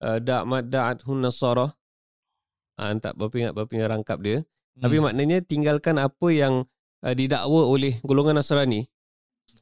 uh, 0.00 0.18
da 0.18 0.44
mada'at 0.44 1.00
hun 1.04 1.20
nasara. 1.20 1.72
Ah 2.76 2.92
tak 2.96 3.16
berapa 3.16 3.32
ingat 3.36 3.52
berapa 3.52 3.70
ingat 3.70 3.88
rangkap 3.90 4.18
dia. 4.20 4.38
Tapi 4.74 4.96
Mm. 4.96 5.04
maknanya 5.04 5.38
tinggalkan 5.40 5.96
apa 5.96 6.28
yang 6.28 6.64
uh, 7.04 7.14
didakwa 7.14 7.68
oleh 7.68 8.00
golongan 8.00 8.40
Nasrani 8.40 8.88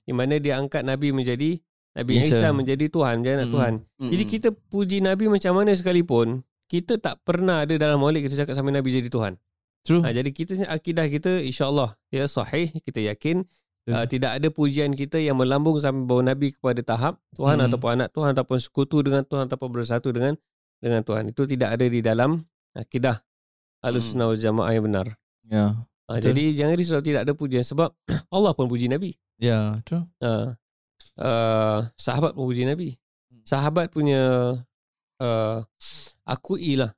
di 0.03 0.13
mana 0.15 0.39
dia 0.39 0.55
angkat 0.55 0.83
Nabi 0.83 1.11
menjadi 1.11 1.59
Nabi 1.91 2.23
Isa. 2.23 2.39
Isa, 2.39 2.49
menjadi 2.55 2.87
Tuhan, 2.87 3.19
menjadi 3.23 3.35
anak 3.43 3.49
Mm. 3.51 3.55
Tuhan. 3.55 3.73
Hmm. 3.99 4.11
Jadi 4.11 4.25
kita 4.25 4.49
puji 4.55 4.99
Nabi 5.03 5.27
macam 5.27 5.59
mana 5.59 5.75
sekalipun, 5.75 6.43
kita 6.67 6.99
tak 6.99 7.19
pernah 7.23 7.67
ada 7.67 7.75
dalam 7.75 7.99
maulid 7.99 8.23
kita 8.23 8.39
cakap 8.39 8.55
sampai 8.55 8.71
Nabi 8.71 8.95
jadi 8.95 9.11
Tuhan. 9.11 9.35
True. 9.81 10.05
Ha, 10.05 10.13
jadi 10.13 10.29
kita 10.29 10.61
akidah 10.69 11.09
kita 11.09 11.41
insya-Allah 11.41 11.97
ya 12.13 12.29
sahih, 12.29 12.69
kita 12.85 13.01
yakin 13.01 13.49
uh, 13.89 14.05
tidak 14.05 14.37
ada 14.37 14.49
pujian 14.53 14.93
kita 14.93 15.17
yang 15.17 15.41
melambung 15.41 15.81
sampai 15.81 16.05
bawa 16.05 16.23
Nabi 16.35 16.53
kepada 16.53 16.85
tahap 16.85 17.17
Tuhan 17.33 17.57
Mm. 17.59 17.67
ataupun 17.73 17.89
anak 17.97 18.09
Tuhan 18.13 18.29
ataupun 18.37 18.59
sekutu 18.61 19.01
dengan 19.01 19.25
Tuhan 19.25 19.49
ataupun 19.49 19.69
bersatu 19.73 20.13
dengan 20.13 20.37
dengan 20.81 21.01
Tuhan. 21.01 21.33
Itu 21.33 21.49
tidak 21.49 21.81
ada 21.81 21.87
di 21.89 22.01
dalam 22.05 22.45
akidah 22.77 23.25
Ahlussunnah 23.81 24.29
wal 24.29 24.37
Jamaah 24.37 24.73
yang 24.77 24.85
benar. 24.85 25.07
Ya. 25.49 25.89
Ha, 26.11 26.21
Betul. 26.21 26.25
jadi 26.29 26.43
jangan 26.53 26.75
risau 26.77 27.01
tidak 27.01 27.25
ada 27.25 27.33
pujian 27.33 27.65
sebab 27.65 27.89
Allah 28.35 28.53
pun 28.53 28.69
puji 28.69 28.93
Nabi. 28.93 29.17
Ya, 29.41 29.81
true. 29.89 30.05
Ha, 30.21 30.53
uh, 31.17 31.79
sahabat 31.97 32.37
pun 32.37 32.45
puji 32.45 32.69
Nabi. 32.69 33.01
Sahabat 33.49 33.89
punya 33.89 34.53
uh, 35.19 35.57
akui 36.29 36.77
lah 36.77 36.93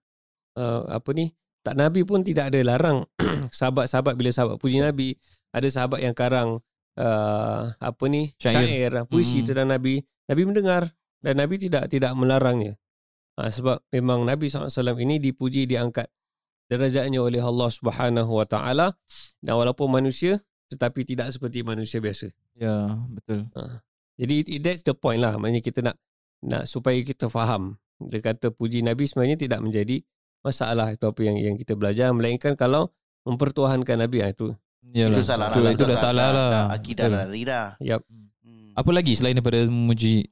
uh, 0.58 0.98
apa 0.98 1.10
ni 1.14 1.30
tak 1.62 1.74
Nabi 1.74 2.02
pun 2.02 2.22
tidak 2.22 2.50
ada 2.50 2.60
larang 2.62 3.06
sahabat-sahabat 3.58 4.14
bila 4.14 4.30
sahabat 4.30 4.56
puji 4.58 4.78
Nabi 4.78 5.14
ada 5.52 5.68
sahabat 5.68 6.02
yang 6.02 6.12
karang 6.12 6.58
uh, 6.98 7.62
apa 7.72 8.04
ni 8.06 8.34
Syair. 8.36 8.66
syair, 8.90 8.92
puisi 9.06 9.40
Mm. 9.42 9.46
tentang 9.46 9.68
Nabi 9.70 9.94
Nabi 10.26 10.42
mendengar 10.42 10.82
dan 11.22 11.38
Nabi 11.38 11.54
tidak 11.56 11.86
tidak 11.86 12.12
melarangnya 12.14 12.74
ha, 13.38 13.46
sebab 13.46 13.78
memang 13.90 14.26
Nabi 14.26 14.50
SAW 14.50 14.68
ini 14.98 15.18
dipuji 15.18 15.64
diangkat 15.64 16.10
derajatnya 16.66 17.20
oleh 17.20 17.38
Allah 17.38 17.68
Subhanahu 17.68 18.32
Wa 18.32 18.46
Taala 18.48 18.96
dan 19.38 19.54
walaupun 19.54 19.86
manusia 19.88 20.40
tetapi 20.66 21.04
tidak 21.04 21.30
seperti 21.30 21.62
manusia 21.62 22.00
biasa 22.00 22.32
Ya, 22.52 23.00
betul. 23.08 23.48
jadi 24.16 24.34
it- 24.44 24.60
that's 24.60 24.84
the 24.84 24.92
point 24.92 25.24
lah. 25.24 25.40
Maknanya 25.40 25.64
kita 25.64 25.80
nak 25.80 25.96
nak 26.44 26.68
supaya 26.68 27.00
kita 27.00 27.32
faham. 27.32 27.80
Dia 27.96 28.20
kata 28.20 28.52
puji 28.52 28.84
Nabi 28.84 29.08
sebenarnya 29.08 29.40
tidak 29.40 29.64
menjadi 29.64 30.04
masalah 30.42 30.90
itu 30.90 31.02
apa 31.02 31.20
yang 31.20 31.36
yang 31.36 31.54
kita 31.54 31.72
belajar 31.72 32.10
melainkan 32.10 32.52
kalau 32.52 32.90
mempertuhankan 33.22 33.96
Nabi 33.96 34.18
ah, 34.20 34.28
itu. 34.28 34.50
Yalah. 34.84 35.14
Itu 35.14 35.22
salah 35.22 35.46
Itu, 35.48 35.60
lah. 35.60 35.70
itu 35.70 35.84
dah 35.84 35.96
salah 35.96 36.28
lah. 36.28 36.48
Dah, 36.48 36.64
akidah 36.70 37.06
dah 37.06 37.18
lari 37.24 37.42
dah. 37.42 37.66
Yap, 37.78 38.02
Hmm. 38.42 38.74
Apa 38.74 38.90
lagi 38.90 39.14
selain 39.14 39.32
daripada 39.32 39.62
memuji 39.64 40.26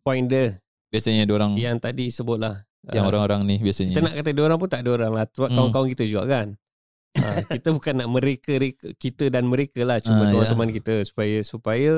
point 0.00 0.24
dia 0.24 0.56
biasanya 0.88 1.24
dia 1.24 1.34
orang 1.34 1.52
yang 1.54 1.76
tadi 1.76 2.08
sebutlah. 2.08 2.64
yang 2.86 3.04
Ah, 3.04 3.10
orang-orang 3.10 3.40
ni 3.44 3.54
kita 3.56 3.64
biasanya. 3.64 3.96
nak 3.98 4.14
kata 4.14 4.30
dia 4.30 4.42
orang 4.42 4.58
pun 4.58 4.68
tak 4.68 4.80
ada 4.80 4.90
orang 4.94 5.12
lah. 5.12 5.24
Sebab 5.26 5.48
Hmm. 5.48 5.56
kawan-kawan 5.56 5.88
kita 5.90 6.04
juga 6.04 6.22
kan. 6.26 6.46
Ha, 7.14 7.24
kita 7.56 7.68
bukan 7.70 7.94
nak 7.96 8.08
mereka 8.10 8.52
kita 8.94 9.24
dan 9.28 9.44
mereka 9.44 9.80
lah 9.82 9.96
Ah, 9.96 10.02
cuma 10.02 10.22
ya. 10.22 10.30
teman-teman 10.30 10.68
kita 10.70 10.94
supaya 11.02 11.38
supaya 11.42 11.92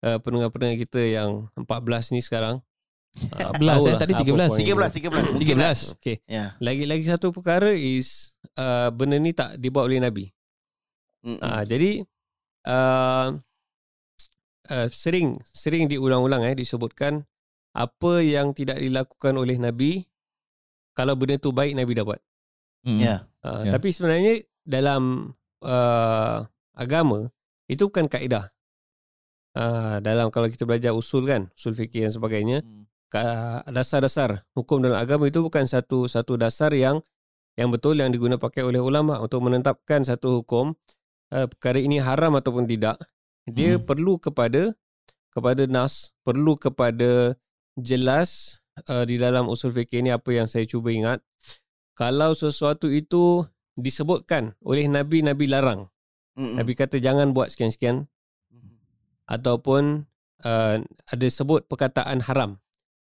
uh, 0.00 0.18
pendengar-pendengar 0.18 0.76
kita 0.78 1.00
yang 1.02 1.30
14 1.54 2.08
ni 2.10 2.20
sekarang 2.20 2.60
uh, 3.34 3.54
14, 3.56 3.60
eh? 3.60 3.60
tahulah 3.60 3.94
Tadi 3.98 4.12
apa 4.12 4.22
13. 4.22 4.48
point 4.50 4.58
dia. 4.58 4.74
13, 4.74 5.34
13. 5.34 5.34
Mungkin 5.38 5.56
lah. 5.58 5.74
13. 5.74 5.96
Okay. 5.98 6.16
Ya. 6.26 6.44
Lagi-lagi 6.58 7.04
satu 7.06 7.30
perkara 7.30 7.70
is 7.74 8.34
uh, 8.58 8.88
benda 8.90 9.16
ni 9.18 9.30
tak 9.30 9.58
dibuat 9.58 9.86
oleh 9.86 10.02
Nabi. 10.02 10.30
Hmm. 11.24 11.38
Uh, 11.40 11.62
jadi 11.64 11.90
uh, 12.68 13.26
uh, 14.70 14.88
sering 14.92 15.40
sering 15.52 15.88
diulang-ulang 15.88 16.44
eh 16.44 16.56
disebutkan 16.56 17.24
apa 17.74 18.22
yang 18.22 18.54
tidak 18.54 18.78
dilakukan 18.78 19.34
oleh 19.34 19.58
Nabi 19.58 20.06
kalau 20.94 21.18
benda 21.18 21.36
tu 21.42 21.50
baik 21.50 21.74
Nabi 21.74 21.92
dapat. 21.98 22.18
Mm. 22.86 23.00
Ya. 23.02 23.16
Uh, 23.42 23.66
Ya. 23.66 23.76
Tapi 23.76 23.90
sebenarnya 23.90 24.40
dalam 24.62 25.34
uh, 25.64 26.38
agama 26.72 27.28
itu 27.66 27.90
bukan 27.90 28.06
kaedah. 28.06 28.54
Uh, 29.54 30.02
dalam 30.02 30.34
kalau 30.34 30.50
kita 30.50 30.66
belajar 30.66 30.90
usul 30.94 31.26
kan, 31.26 31.46
usul 31.54 31.74
fikih 31.78 32.06
dan 32.06 32.12
sebagainya, 32.14 32.58
Mm. 32.62 32.86
Dasar-dasar 33.70 34.42
hukum 34.58 34.82
dalam 34.82 34.98
agama 34.98 35.30
itu 35.30 35.38
bukan 35.38 35.62
satu 35.70 36.10
satu 36.10 36.34
dasar 36.34 36.74
yang 36.74 36.98
yang 37.54 37.70
betul 37.70 37.94
yang 37.94 38.10
digunakan 38.10 38.42
pakai 38.42 38.66
oleh 38.66 38.82
ulama 38.82 39.22
untuk 39.22 39.46
menetapkan 39.46 40.02
satu 40.02 40.42
hukum 40.42 40.74
uh, 41.30 41.46
perkara 41.46 41.78
ini 41.78 42.02
haram 42.02 42.34
ataupun 42.34 42.66
tidak. 42.66 42.98
Dia 43.46 43.78
Hmm. 43.78 43.86
perlu 43.86 44.18
kepada 44.18 44.74
kepada 45.30 45.62
nas 45.70 46.10
perlu 46.26 46.58
kepada 46.58 47.38
jelas 47.78 48.58
uh, 48.90 49.06
di 49.06 49.18
dalam 49.18 49.46
usul 49.46 49.70
fikih 49.70 50.02
ini 50.02 50.10
apa 50.10 50.34
yang 50.34 50.50
saya 50.50 50.66
cuba 50.66 50.90
ingat. 50.90 51.22
Kalau 51.94 52.34
sesuatu 52.34 52.90
itu 52.90 53.46
disebutkan 53.78 54.58
oleh 54.66 54.90
nabi 54.90 55.22
nabi 55.22 55.46
larang. 55.46 55.86
Hmm. 56.34 56.58
nabi 56.58 56.74
kata 56.74 56.98
jangan 56.98 57.30
buat 57.30 57.54
sekian-sekian. 57.54 58.10
Ataupun 59.24 60.04
uh, 60.42 60.76
ada 60.82 61.26
sebut 61.30 61.64
perkataan 61.70 62.26
haram 62.26 62.63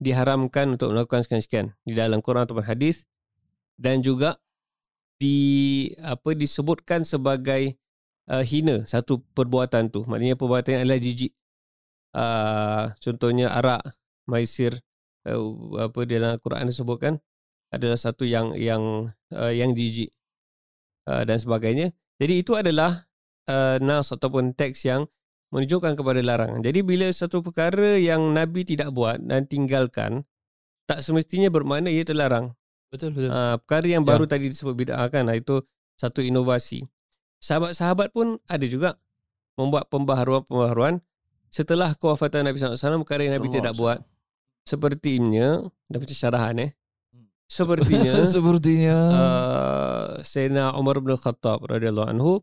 diharamkan 0.03 0.75
untuk 0.75 0.91
melakukan 0.93 1.23
sekian-sekian 1.23 1.73
di 1.87 1.95
dalam 1.95 2.19
Quran 2.21 2.45
ataupun 2.45 2.67
hadis 2.67 3.07
dan 3.79 4.03
juga 4.03 4.39
di 5.19 5.89
apa 6.03 6.35
disebutkan 6.35 7.07
sebagai 7.07 7.79
uh, 8.29 8.43
hina 8.43 8.85
satu 8.85 9.23
perbuatan 9.33 9.91
tu. 9.91 10.03
Maknanya 10.05 10.37
perbuatan 10.37 10.83
adalah 10.83 11.01
jijik. 11.01 11.33
Uh, 12.15 12.95
contohnya 13.03 13.51
arak 13.51 13.83
maisir 14.31 14.79
uh, 15.27 15.43
apa 15.91 15.99
di 16.07 16.13
dalam 16.19 16.39
Quran 16.39 16.71
disebutkan 16.71 17.19
adalah 17.75 17.99
satu 17.99 18.23
yang 18.23 18.55
yang 18.55 19.11
uh, 19.35 19.51
yang 19.51 19.75
jijik 19.75 20.15
uh, 21.11 21.27
dan 21.27 21.39
sebagainya. 21.39 21.91
Jadi 22.23 22.35
itu 22.47 22.55
adalah 22.55 23.07
uh, 23.51 23.83
nas 23.83 24.15
ataupun 24.15 24.55
teks 24.55 24.87
yang 24.87 25.11
menunjukkan 25.53 25.99
kepada 25.99 26.21
larangan. 26.23 26.61
Jadi 26.65 26.81
bila 26.81 27.11
satu 27.13 27.45
perkara 27.45 27.99
yang 27.99 28.33
Nabi 28.33 28.65
tidak 28.65 28.95
buat 28.95 29.21
dan 29.21 29.45
tinggalkan, 29.45 30.25
tak 30.85 31.01
semestinya 31.01 31.49
bermakna 31.49 31.89
ia 31.89 32.05
terlarang. 32.05 32.53
Betul, 32.93 33.11
betul. 33.17 33.31
Uh, 33.33 33.57
perkara 33.65 33.87
yang 33.91 34.05
ya. 34.07 34.09
baru 34.15 34.25
tadi 34.31 34.53
disebut 34.53 34.75
bid'ah 34.77 35.11
kan, 35.11 35.27
ah, 35.27 35.37
itu 35.37 35.65
satu 35.99 36.23
inovasi. 36.23 36.87
Sahabat-sahabat 37.43 38.15
pun 38.15 38.39
ada 38.47 38.65
juga 38.65 38.97
membuat 39.59 39.91
pembaharuan-pembaharuan 39.91 41.03
setelah 41.55 41.95
kewafatan 41.95 42.51
Nabi 42.51 42.59
SAW, 42.59 43.03
perkara 43.07 43.27
yang 43.31 43.39
Nabi 43.39 43.47
Allah, 43.51 43.57
tidak 43.63 43.73
buat. 43.79 43.99
Sepertinya, 44.67 45.63
dah 45.87 45.99
baca 46.03 46.15
syarahan 46.15 46.57
eh. 46.59 46.71
Hmm. 47.15 47.31
Sepertinya, 47.47 48.15
sepertinya 48.35 48.97
uh, 49.13 50.07
Sayyidina 50.25 50.75
Umar 50.75 50.99
bin 50.99 51.15
Khattab 51.15 51.63
radhiyallahu 51.63 52.11
anhu 52.11 52.43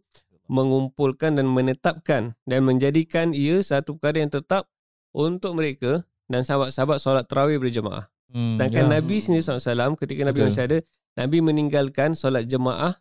mengumpulkan 0.51 1.39
dan 1.39 1.47
menetapkan 1.47 2.35
dan 2.43 2.59
menjadikan 2.67 3.31
ia 3.31 3.63
satu 3.63 3.95
perkara 3.95 4.27
yang 4.27 4.31
tetap 4.35 4.67
untuk 5.15 5.55
mereka 5.55 6.03
dan 6.27 6.43
sahabat-sahabat 6.43 6.99
solat 6.99 7.23
terawih 7.23 7.55
berjemaah. 7.55 8.11
Hmm, 8.31 8.59
dan 8.59 8.67
kan 8.67 8.91
ya. 8.91 8.99
Nabi 8.99 9.23
sendiri 9.23 9.43
SAW 9.43 9.95
ketika 9.95 10.27
Nabi 10.27 10.43
Betul. 10.43 10.47
masih 10.51 10.63
ada, 10.67 10.77
Nabi 11.15 11.37
meninggalkan 11.39 12.15
solat 12.15 12.47
jemaah 12.47 12.99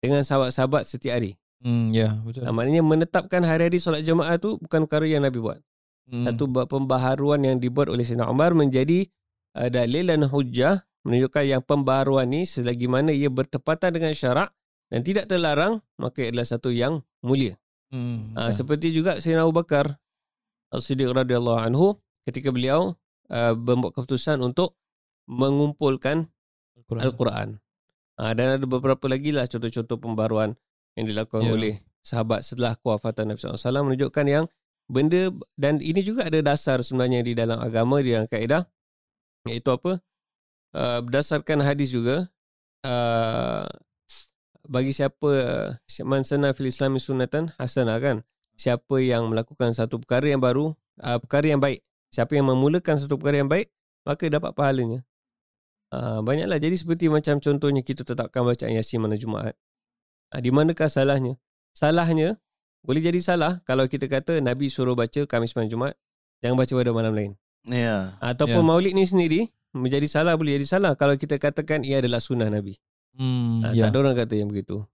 dengan 0.00 0.24
sahabat-sahabat 0.24 0.88
setiap 0.88 1.20
hari. 1.20 1.36
Hmm, 1.60 1.92
ya, 1.92 2.16
betul. 2.24 2.48
Nah, 2.48 2.56
maknanya 2.56 2.80
menetapkan 2.80 3.44
hari-hari 3.44 3.76
solat 3.76 4.00
jemaah 4.00 4.40
tu 4.40 4.56
bukan 4.56 4.88
perkara 4.88 5.04
yang 5.04 5.24
Nabi 5.24 5.36
buat. 5.36 5.60
Hmm. 6.08 6.24
Satu 6.32 6.48
pembaharuan 6.48 7.44
yang 7.44 7.60
dibuat 7.60 7.92
oleh 7.92 8.04
Sina 8.08 8.24
Umar 8.24 8.56
menjadi 8.56 9.04
uh, 9.56 9.68
dalil 9.68 10.08
dan 10.08 10.24
hujah 10.24 10.88
menunjukkan 11.04 11.44
yang 11.44 11.62
pembaharuan 11.64 12.28
ni 12.28 12.44
selagi 12.44 12.88
mana 12.88 13.12
ia 13.12 13.28
bertepatan 13.28 13.92
dengan 13.92 14.12
syarak 14.12 14.52
dan 14.90 15.00
tidak 15.06 15.30
terlarang 15.30 15.80
maka 15.96 16.26
adalah 16.26 16.44
satu 16.44 16.74
yang 16.74 17.00
mulia. 17.22 17.54
Hmm. 17.90 18.34
Ha, 18.34 18.50
seperti 18.54 18.94
juga 18.94 19.18
Sayyidina 19.18 19.46
Abu 19.46 19.54
Bakar 19.54 19.98
As-Siddiq 20.70 21.10
radhiyallahu 21.10 21.58
anhu 21.58 21.98
ketika 22.26 22.54
beliau 22.54 22.94
uh, 23.30 23.54
membuat 23.54 23.98
keputusan 23.98 24.38
untuk 24.42 24.78
mengumpulkan 25.26 26.30
Al-Quran. 26.78 27.02
Al-Quran. 27.02 27.48
Ha, 28.20 28.34
dan 28.34 28.58
ada 28.58 28.66
beberapa 28.66 29.06
lagi 29.10 29.34
lah 29.34 29.46
contoh-contoh 29.46 29.98
pembaruan 29.98 30.54
yang 30.94 31.06
dilakukan 31.06 31.46
yeah. 31.46 31.54
oleh 31.54 31.74
sahabat 32.04 32.44
setelah 32.44 32.76
kewafatan 32.78 33.32
Nabi 33.32 33.38
SAW 33.40 33.86
menunjukkan 33.86 34.26
yang 34.26 34.44
benda 34.90 35.30
dan 35.54 35.78
ini 35.78 36.02
juga 36.02 36.26
ada 36.26 36.42
dasar 36.42 36.82
sebenarnya 36.82 37.22
di 37.22 37.32
dalam 37.38 37.62
agama 37.62 38.02
di 38.02 38.10
dalam 38.10 38.26
kaedah 38.26 38.66
iaitu 39.46 39.70
apa 39.70 40.02
uh, 40.74 41.00
berdasarkan 41.00 41.62
hadis 41.62 41.94
juga 41.94 42.26
uh, 42.82 43.64
bagi 44.70 44.94
siapa 44.94 45.30
man 46.06 46.22
sana 46.22 46.54
fil 46.54 46.70
islami 46.70 47.02
sunatan 47.02 47.50
hasanah 47.58 47.98
kan. 47.98 48.16
Siapa 48.54 49.02
yang 49.02 49.26
melakukan 49.26 49.74
satu 49.74 49.98
perkara 49.98 50.30
yang 50.30 50.38
baru 50.38 50.78
uh, 51.02 51.18
perkara 51.18 51.50
yang 51.50 51.58
baik. 51.58 51.82
Siapa 52.14 52.38
yang 52.38 52.46
memulakan 52.46 53.02
satu 53.02 53.18
perkara 53.18 53.42
yang 53.42 53.50
baik 53.50 53.74
maka 54.06 54.30
dapat 54.30 54.54
pahalanya. 54.54 55.02
Uh, 55.90 56.22
banyaklah. 56.22 56.62
Jadi 56.62 56.78
seperti 56.78 57.10
macam 57.10 57.42
contohnya 57.42 57.82
kita 57.82 58.06
tetapkan 58.06 58.46
bacaan 58.46 58.70
yasin 58.70 59.02
mana 59.02 59.18
jumaat. 59.18 59.58
Uh, 60.30 60.38
di 60.38 60.54
manakah 60.54 60.86
salahnya? 60.86 61.34
Salahnya 61.74 62.38
boleh 62.86 63.02
jadi 63.02 63.18
salah 63.18 63.58
kalau 63.66 63.84
kita 63.90 64.06
kata 64.06 64.40
nabi 64.40 64.72
suruh 64.72 64.96
baca 64.96 65.20
Khamis 65.28 65.52
malam 65.52 65.68
jumaat 65.68 65.94
jangan 66.40 66.56
baca 66.56 66.72
pada 66.72 66.90
malam 66.94 67.12
lain. 67.12 67.32
Ya 67.68 67.76
yeah. 67.76 68.00
ataupun 68.24 68.64
yeah. 68.64 68.68
maulid 68.72 68.92
ni 68.96 69.04
sendiri 69.04 69.40
menjadi 69.76 70.08
salah 70.08 70.32
boleh 70.38 70.56
jadi 70.56 70.66
salah 70.78 70.92
kalau 70.96 71.12
kita 71.20 71.36
katakan 71.36 71.84
ia 71.84 72.00
adalah 72.00 72.22
sunnah 72.22 72.48
nabi. 72.48 72.80
Hmm, 73.16 73.64
uh, 73.64 73.72
yeah. 73.74 73.88
Tak 73.88 73.96
ada 73.96 73.98
orang 74.02 74.16
kata 74.18 74.34
yang 74.38 74.48
begitu. 74.50 74.84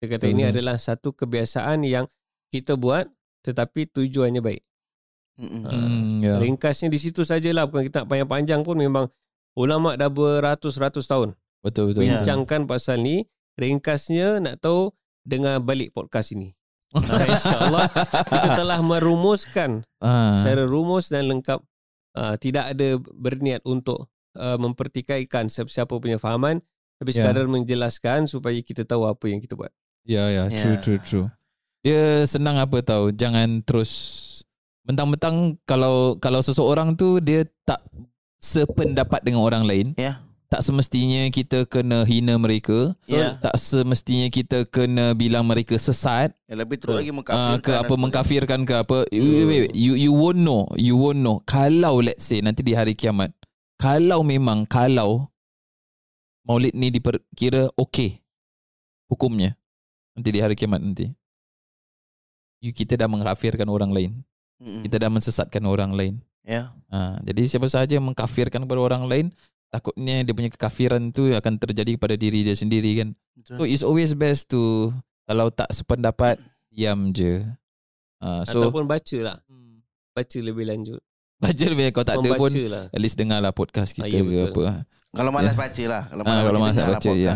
Dia 0.00 0.06
kata 0.12 0.28
Betul. 0.28 0.34
ini 0.36 0.42
adalah 0.48 0.76
satu 0.76 1.12
kebiasaan 1.12 1.84
yang 1.84 2.04
kita 2.52 2.76
buat 2.76 3.08
tetapi 3.44 3.90
tujuannya 3.92 4.42
baik. 4.42 4.62
Uh, 5.36 5.44
yeah. 5.44 5.70
Hmm, 5.70 6.20
ya. 6.24 6.34
Ringkasnya 6.40 6.88
di 6.88 6.98
situ 7.00 7.22
sajalah. 7.22 7.68
Bukan 7.68 7.86
kita 7.86 8.04
nak 8.04 8.08
panjang-panjang 8.08 8.60
pun 8.64 8.76
memang 8.76 9.06
ulama' 9.56 9.96
dah 9.96 10.12
beratus-ratus 10.12 11.08
tahun 11.08 11.32
Betul-betul. 11.64 12.04
bincangkan 12.04 12.60
yeah. 12.64 12.68
pasal 12.68 12.96
ni. 13.00 13.16
Ringkasnya 13.56 14.44
nak 14.44 14.60
tahu 14.60 14.92
dengar 15.24 15.64
balik 15.64 15.96
podcast 15.96 16.36
ini. 16.36 16.52
Ah, 16.96 17.28
InsyaAllah 17.28 17.86
kita 18.24 18.48
telah 18.56 18.80
merumuskan 18.80 19.84
uh. 20.00 20.32
secara 20.32 20.64
rumus 20.64 21.12
dan 21.12 21.28
lengkap 21.28 21.60
uh, 22.16 22.34
tidak 22.40 22.72
ada 22.72 22.96
berniat 23.12 23.60
untuk 23.68 24.08
uh, 24.38 24.56
mempertikaikan 24.56 25.52
siapa-siapa 25.52 25.92
punya 25.92 26.16
fahaman. 26.16 26.64
Tapi 26.96 27.10
yeah. 27.12 27.18
sekarang 27.28 27.52
menjelaskan 27.52 28.28
supaya 28.28 28.56
kita 28.60 28.84
tahu 28.88 29.04
apa 29.04 29.24
yang 29.28 29.40
kita 29.40 29.56
buat. 29.56 29.72
Ya, 30.06 30.26
yeah, 30.26 30.26
ya. 30.26 30.34
Yeah. 30.34 30.50
True, 30.56 30.72
yeah. 30.72 30.82
true, 30.82 31.00
true. 31.04 31.26
Dia 31.84 32.24
senang 32.24 32.56
apa 32.56 32.80
tahu. 32.80 33.12
Jangan 33.12 33.62
terus... 33.64 34.22
Mentang-mentang 34.86 35.58
kalau 35.66 36.14
kalau 36.22 36.38
seseorang 36.38 36.94
tu 36.94 37.18
dia 37.18 37.42
tak 37.66 37.82
sependapat 38.38 39.18
dengan 39.26 39.42
orang 39.42 39.66
lain. 39.66 39.98
Ya. 39.98 40.02
Yeah. 40.02 40.16
Tak 40.46 40.62
semestinya 40.62 41.26
kita 41.26 41.66
kena 41.66 42.06
hina 42.06 42.38
mereka. 42.38 42.94
Yeah. 43.10 43.34
Tak 43.42 43.58
semestinya 43.58 44.30
kita 44.30 44.62
kena 44.70 45.10
bilang 45.18 45.50
mereka 45.50 45.74
sesat. 45.74 46.38
ya, 46.46 46.54
lebih 46.54 46.78
teruk 46.78 47.02
lagi 47.02 47.10
ah, 47.10 47.18
mengkafirkan. 47.18 47.50
Uh, 47.50 47.58
ke 47.58 47.72
apa 47.74 47.94
mengkafirkan 47.98 48.60
ke 48.62 48.74
apa. 48.78 48.98
Wait, 49.10 49.42
wait, 49.42 49.60
wait. 49.66 49.72
You, 49.74 49.98
you 49.98 50.14
won't 50.14 50.38
know. 50.38 50.70
You 50.78 50.94
won't 50.94 51.18
know. 51.18 51.42
Kalau 51.42 51.98
let's 51.98 52.22
say 52.22 52.38
nanti 52.38 52.62
di 52.62 52.78
hari 52.78 52.94
kiamat. 52.94 53.34
Kalau 53.82 54.22
memang, 54.22 54.70
kalau 54.70 55.34
maulid 56.46 56.72
ni 56.72 56.94
diperkira 56.94 57.68
okey 57.74 58.22
hukumnya 59.10 59.58
nanti 60.14 60.28
di 60.30 60.40
hari 60.40 60.54
kiamat 60.54 60.80
nanti. 60.80 61.10
You 62.64 62.72
kita 62.72 62.96
dah 62.96 63.10
mengkafirkan 63.10 63.68
orang 63.68 63.92
lain. 63.92 64.12
Mm-mm. 64.56 64.88
kita 64.88 64.96
dah 64.96 65.10
mensesatkan 65.12 65.60
orang 65.68 65.92
lain. 65.92 66.14
Ya. 66.46 66.72
Yeah. 66.88 66.94
ha, 66.94 67.20
jadi 67.20 67.42
siapa 67.44 67.68
sahaja 67.68 68.00
mengkafirkan 68.00 68.64
kepada 68.64 68.80
orang 68.80 69.04
lain 69.04 69.26
takutnya 69.68 70.24
dia 70.24 70.32
punya 70.32 70.48
kekafiran 70.48 71.12
tu 71.12 71.28
akan 71.34 71.58
terjadi 71.60 72.00
kepada 72.00 72.14
diri 72.16 72.46
dia 72.46 72.56
sendiri 72.56 73.04
kan? 73.04 73.08
Betul. 73.36 73.56
so 73.60 73.62
it's 73.68 73.84
always 73.84 74.16
best 74.16 74.48
to 74.48 74.94
kalau 75.28 75.52
tak 75.52 75.68
sependapat 75.74 76.40
diam 76.72 77.12
je. 77.12 77.44
Ha, 78.22 78.48
so 78.48 78.62
ataupun 78.62 78.88
bacalah. 78.88 79.36
Hmm. 79.44 79.84
Baca 80.16 80.38
lebih 80.40 80.64
lanjut. 80.64 81.02
Baca 81.36 81.64
lebih 81.68 81.92
kau 81.92 82.00
tak 82.00 82.16
ada 82.16 82.30
pun 82.32 82.48
lah. 82.48 82.88
At 82.88 83.00
least 83.00 83.20
dengar 83.20 83.44
lah 83.44 83.52
podcast 83.52 83.92
kita 83.92 84.08
ah, 84.08 84.12
ya, 84.12 84.24
ke 84.24 84.36
apa 84.48 84.62
ah. 84.64 84.78
Kalau 85.16 85.32
malas 85.32 85.56
yeah. 85.56 85.60
baca 85.64 85.84
lah 85.88 86.02
Kalau 86.12 86.22
ah, 86.22 86.26
malas, 86.28 86.36
ha, 86.36 86.46
kalau 86.46 86.60
malas 86.60 86.76
baca, 86.76 86.92
baca 86.92 87.08
lah 87.08 87.16
ya. 87.16 87.34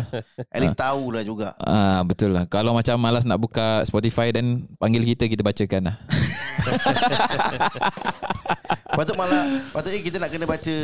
At 0.53 0.61
least 0.61 0.77
ah. 0.77 0.81
tahu 0.85 1.05
lah 1.17 1.23
juga 1.25 1.49
ha, 1.57 2.01
Betul 2.05 2.31
lah 2.37 2.45
Kalau 2.45 2.73
macam 2.77 2.97
malas 3.01 3.25
nak 3.25 3.41
buka 3.41 3.81
Spotify 3.89 4.29
Dan 4.37 4.69
panggil 4.77 5.01
kita 5.05 5.25
Kita 5.29 5.41
bacakan 5.41 5.89
lah 5.89 5.97
Patut 9.01 9.17
malah 9.17 9.65
Patutnya 9.73 9.97
eh, 9.97 10.05
kita 10.05 10.17
nak 10.21 10.29
kena 10.29 10.45
baca 10.45 10.77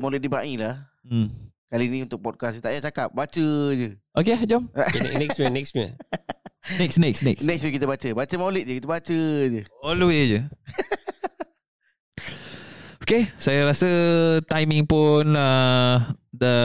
Maulid 0.00 0.24
Dibai 0.24 0.56
lah 0.56 0.88
hmm. 1.04 1.28
Kali 1.68 1.84
ni 1.92 2.00
untuk 2.08 2.24
podcast 2.24 2.64
Tak 2.64 2.72
payah 2.72 2.84
cakap 2.84 3.08
Baca 3.12 3.48
je 3.76 3.96
Okay 4.16 4.40
jom 4.48 4.72
okay, 4.76 5.20
Next 5.20 5.36
week 5.36 5.52
Next 5.52 5.72
week 5.76 5.92
Next, 6.68 7.00
next, 7.00 7.24
next. 7.24 7.48
Next 7.48 7.64
week 7.64 7.80
kita 7.80 7.88
baca. 7.88 8.08
Baca 8.12 8.34
maulid 8.36 8.68
je. 8.68 8.76
Kita 8.76 8.84
baca 8.84 9.16
je. 9.48 9.64
All 9.80 9.96
the 9.96 10.04
way 10.04 10.28
je. 10.28 10.40
Okay, 13.08 13.24
saya 13.40 13.64
rasa 13.64 13.88
timing 14.44 14.84
pun 14.84 15.32
uh, 15.32 16.12
the 16.28 16.56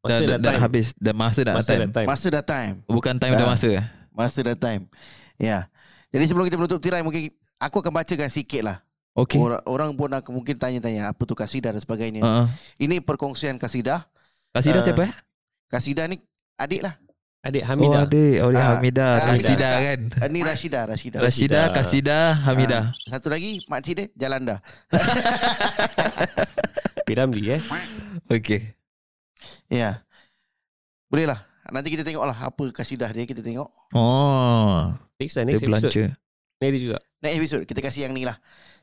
Masa 0.00 0.24
dah, 0.24 0.24
dah, 0.24 0.38
dah, 0.40 0.52
dah 0.56 0.60
habis. 0.64 0.86
Dah 0.96 1.12
masa 1.12 1.40
dah 1.44 1.52
masa 1.52 1.76
time. 1.76 1.92
time. 1.92 2.08
Masa 2.08 2.26
dah 2.32 2.40
time. 2.40 2.74
Bukan 2.88 3.14
time 3.20 3.36
dah, 3.36 3.44
dah. 3.44 3.48
masa. 3.52 3.68
Masa 4.08 4.40
dah 4.40 4.56
time. 4.56 4.88
Ya. 5.36 5.44
Yeah. 5.44 5.62
jadi 6.16 6.24
sebelum 6.32 6.48
kita 6.48 6.56
menutup 6.56 6.80
tirai 6.80 7.04
mungkin 7.04 7.28
aku 7.60 7.84
akan 7.84 7.92
bacakan 7.92 8.32
sikit 8.32 8.64
lah. 8.64 8.80
Okay. 9.12 9.36
Or, 9.36 9.60
orang 9.68 9.92
pun 10.00 10.08
akan 10.08 10.32
mungkin 10.32 10.56
tanya-tanya 10.56 11.12
apa 11.12 11.20
tu 11.28 11.36
kasidah 11.36 11.76
dan 11.76 11.82
sebagainya? 11.84 12.24
Uh-huh. 12.24 12.48
ini 12.80 13.04
perkongsian 13.04 13.60
kasidah 13.60 14.08
kasidah 14.56 14.80
uh, 14.80 14.86
siapa 14.88 15.02
eh? 15.04 15.12
ya? 15.12 15.14
kasidah 15.68 16.04
ni 16.08 16.24
adik 16.56 16.88
lah. 16.88 16.96
Adik 17.40 17.64
oh, 17.64 17.68
Hamidah. 17.72 18.04
Oh, 18.04 18.04
adik. 18.04 18.34
Oh, 18.44 18.48
adik 18.52 18.60
ah, 18.60 18.68
Hamidah. 18.76 19.12
Ah, 19.16 19.26
Kasida 19.32 19.56
kan? 19.56 19.72
ah, 19.72 19.80
kan. 19.80 20.00
Ini 20.28 20.36
ni 20.36 20.40
Rashida, 20.44 20.80
Rashida. 20.84 21.18
Rashida, 21.24 21.60
Kasida, 21.72 22.18
Hamida. 22.36 22.92
Ah, 22.92 23.16
satu 23.16 23.32
lagi, 23.32 23.64
mak 23.64 23.80
cik 23.80 23.94
dia, 23.96 24.06
Jalanda. 24.12 24.60
Piramdi 27.08 27.48
eh. 27.48 27.60
Okey. 28.28 28.76
Ya. 29.72 29.72
Yeah. 29.72 29.94
Boleh 31.08 31.32
lah. 31.32 31.40
Nanti 31.72 31.88
kita 31.88 32.04
tengok 32.04 32.28
lah 32.28 32.36
apa 32.36 32.64
kasidah 32.76 33.08
dia. 33.08 33.24
Kita 33.24 33.40
tengok. 33.40 33.72
Oh. 33.96 34.92
Next 35.16 35.40
lah, 35.40 35.48
next 35.48 35.64
dia 35.64 35.68
episode. 35.72 35.92
Belanja. 35.96 36.06
Next 36.60 36.80
juga. 36.84 36.98
Next 37.24 37.36
episode. 37.40 37.62
Kita 37.64 37.80
kasih 37.80 38.00
yang 38.04 38.12
ni 38.12 38.28
lah. 38.28 38.36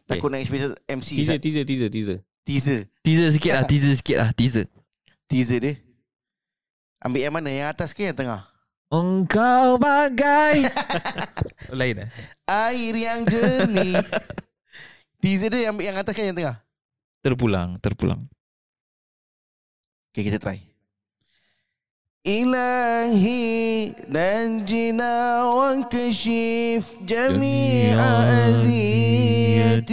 Takut 0.10 0.34
okay. 0.34 0.42
next 0.42 0.50
episode 0.50 0.74
MC. 0.90 1.10
Teaser, 1.14 1.38
teaser, 1.38 1.64
teaser, 1.68 1.90
teaser. 1.94 2.18
Teaser. 2.42 2.80
Teaser 3.06 3.30
sikit 3.38 3.52
lah. 3.54 3.64
teaser 3.70 3.94
sikit 3.94 4.18
lah. 4.18 4.30
Teaser. 4.34 4.66
Teaser 5.30 5.62
dia. 5.62 5.87
Ambil 6.98 7.30
yang 7.30 7.34
mana? 7.34 7.50
Yang 7.54 7.70
atas 7.78 7.90
ke 7.94 8.10
yang 8.10 8.18
tengah? 8.18 8.50
Engkau 8.88 9.76
bagai 9.76 10.64
Lain 11.80 12.08
eh? 12.08 12.10
Air 12.48 12.96
yang 12.96 13.28
jernih 13.28 14.00
Teaser 15.22 15.52
dia 15.52 15.68
yang, 15.68 15.76
yang 15.76 16.00
atas 16.00 16.16
ke 16.16 16.24
yang 16.24 16.32
tengah? 16.32 16.64
Terpulang, 17.20 17.76
terpulang 17.84 18.32
Okay, 20.16 20.32
kita 20.32 20.40
try 20.40 20.64
إلهي 22.28 23.92
نجنا 24.10 25.44
وكشف 25.44 26.86
جميع 27.08 27.96
أذية 28.48 29.92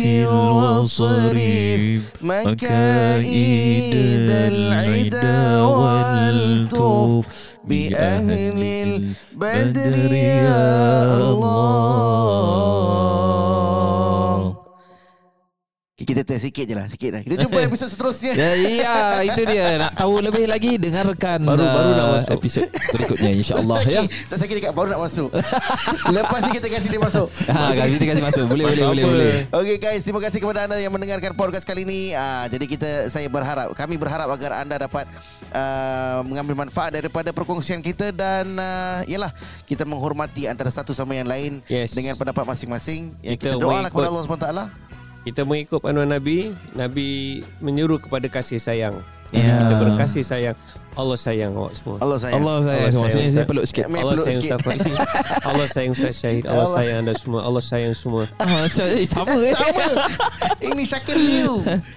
وصريف 0.51 2.03
مكائد 2.23 3.95
العدا 4.31 5.63
والطوف 5.63 7.27
بأهل 7.65 8.63
البدر 8.63 10.13
يا 10.13 11.15
الله. 11.15 12.34
Kita 16.05 16.23
test 16.23 16.45
sikit 16.45 16.65
je 16.65 16.75
lah 16.75 16.87
Sikit 16.87 17.11
lah 17.11 17.21
Kita 17.21 17.35
jumpa 17.41 17.59
episod 17.69 17.89
seterusnya 17.89 18.33
Ya, 18.35 18.51
iya, 18.55 18.95
itu 19.25 19.43
dia. 19.45 19.67
Nak 19.79 19.93
tahu 19.95 20.21
lebih 20.21 20.45
lagi 20.45 20.77
dengarkan 20.77 21.41
Baru- 21.41 21.65
baru 21.65 21.91
nak 21.91 22.05
uh, 22.05 22.13
masuk. 22.15 22.33
episod 22.35 22.67
berikutnya 22.91 23.31
insya-Allah 23.33 23.79
ya. 23.85 24.03
Saya 24.25 24.39
sakit 24.41 24.55
dekat 24.55 24.73
baru 24.73 24.89
nak 24.91 25.03
masuk 25.03 25.29
Lepas 26.17 26.41
ni 26.43 26.51
kita 26.55 26.69
kasih 26.71 26.89
dia 26.89 27.01
masuk 27.01 27.29
Ha, 27.55 27.71
kita 27.73 28.05
kasih 28.07 28.23
masuk. 28.23 28.45
Boleh 28.47 28.65
boleh 28.67 28.85
boleh 28.85 29.05
boleh. 29.05 29.33
Okey 29.55 29.77
guys, 29.79 30.03
terima 30.03 30.21
kasih 30.21 30.39
kepada 30.39 30.65
anda 30.65 30.77
yang 30.77 30.91
mendengarkan 30.91 31.33
podcast 31.33 31.63
kali 31.63 31.83
ini. 31.83 32.13
Ah, 32.13 32.45
jadi 32.45 32.65
kita 32.65 32.91
saya 33.07 33.27
berharap, 33.27 33.73
kami 33.73 33.95
berharap 33.95 34.27
agar 34.29 34.61
anda 34.61 34.77
dapat 34.77 35.07
uh, 35.51 36.21
mengambil 36.23 36.59
manfaat 36.59 36.91
daripada 36.91 37.31
perkongsian 37.31 37.79
kita 37.79 38.11
dan 38.11 38.55
uh, 38.55 39.01
yalah 39.05 39.31
kita 39.65 39.85
menghormati 39.85 40.45
antara 40.45 40.69
satu 40.69 40.91
sama 40.91 41.15
yang 41.15 41.25
lain 41.25 41.63
Yes. 41.67 41.93
dengan 41.93 42.15
pendapat 42.15 42.45
masing-masing. 42.45 43.15
Ya, 43.21 43.35
kita, 43.35 43.55
Kita 43.55 43.61
doalah 43.61 43.89
kepada 43.89 44.11
mengikut- 44.11 44.35
Allah 44.35 44.67
SWT. 44.67 44.84
Kita 45.25 45.41
mengikut 45.43 45.81
panuan 45.81 46.07
Nabi 46.07 46.53
Nabi 46.71 47.09
menyuruh 47.59 47.99
kepada 47.99 48.29
kasih 48.29 48.57
sayang 48.57 49.01
Ya. 49.33 49.43
Jadi 49.43 49.67
kita 49.67 49.75
berkasih 49.83 50.23
sayang 50.23 50.57
Allah 50.95 51.19
sayang 51.19 51.59
awak 51.59 51.75
semua 51.75 51.99
Allah 51.99 52.23
sayang. 52.23 52.39
Allah 52.39 52.55
saya 52.63 52.71
Allah 52.79 52.87
semua. 52.87 53.03
sayang, 53.03 53.11
saya 53.11 53.27
Ustaz. 53.35 53.47
peluk 53.51 53.65
sikit. 53.67 53.85
Allah 53.85 53.99
peluk 54.07 54.15
sayang 54.23 54.39
sikit. 54.39 54.47
Ustaz 54.47 54.61
Fazli 54.63 54.93
Allah 55.51 55.67
sayang 55.67 55.91
Ustaz 55.91 56.15
Syahid 56.15 56.43
Allah 56.45 56.55
Allah. 56.61 56.77
sayang 56.79 56.97
anda 57.03 57.15
semua 57.19 57.41
Allah 57.43 57.63
sayang 57.65 57.95
semua 57.99 58.23
Ah, 58.39 58.67
saya- 58.71 58.95
eh, 58.95 59.03
sama 59.05 59.35
eh. 59.35 59.51
Sama 59.51 59.85
Ini 60.63 60.83
Syakir 60.87 61.19
Liu 61.19 61.55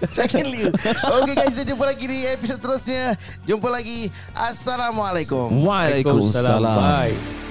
Syakir 0.09 0.45
Liu 0.49 0.67
Okey 1.13 1.33
guys 1.35 1.53
Kita 1.53 1.63
jumpa 1.67 1.85
lagi 1.85 2.05
di 2.09 2.19
episod 2.25 2.57
terusnya 2.57 3.13
Jumpa 3.45 3.69
lagi 3.69 4.09
Assalamualaikum 4.33 5.61
Waalaikumsalam. 5.61 6.57
Bye 6.57 7.46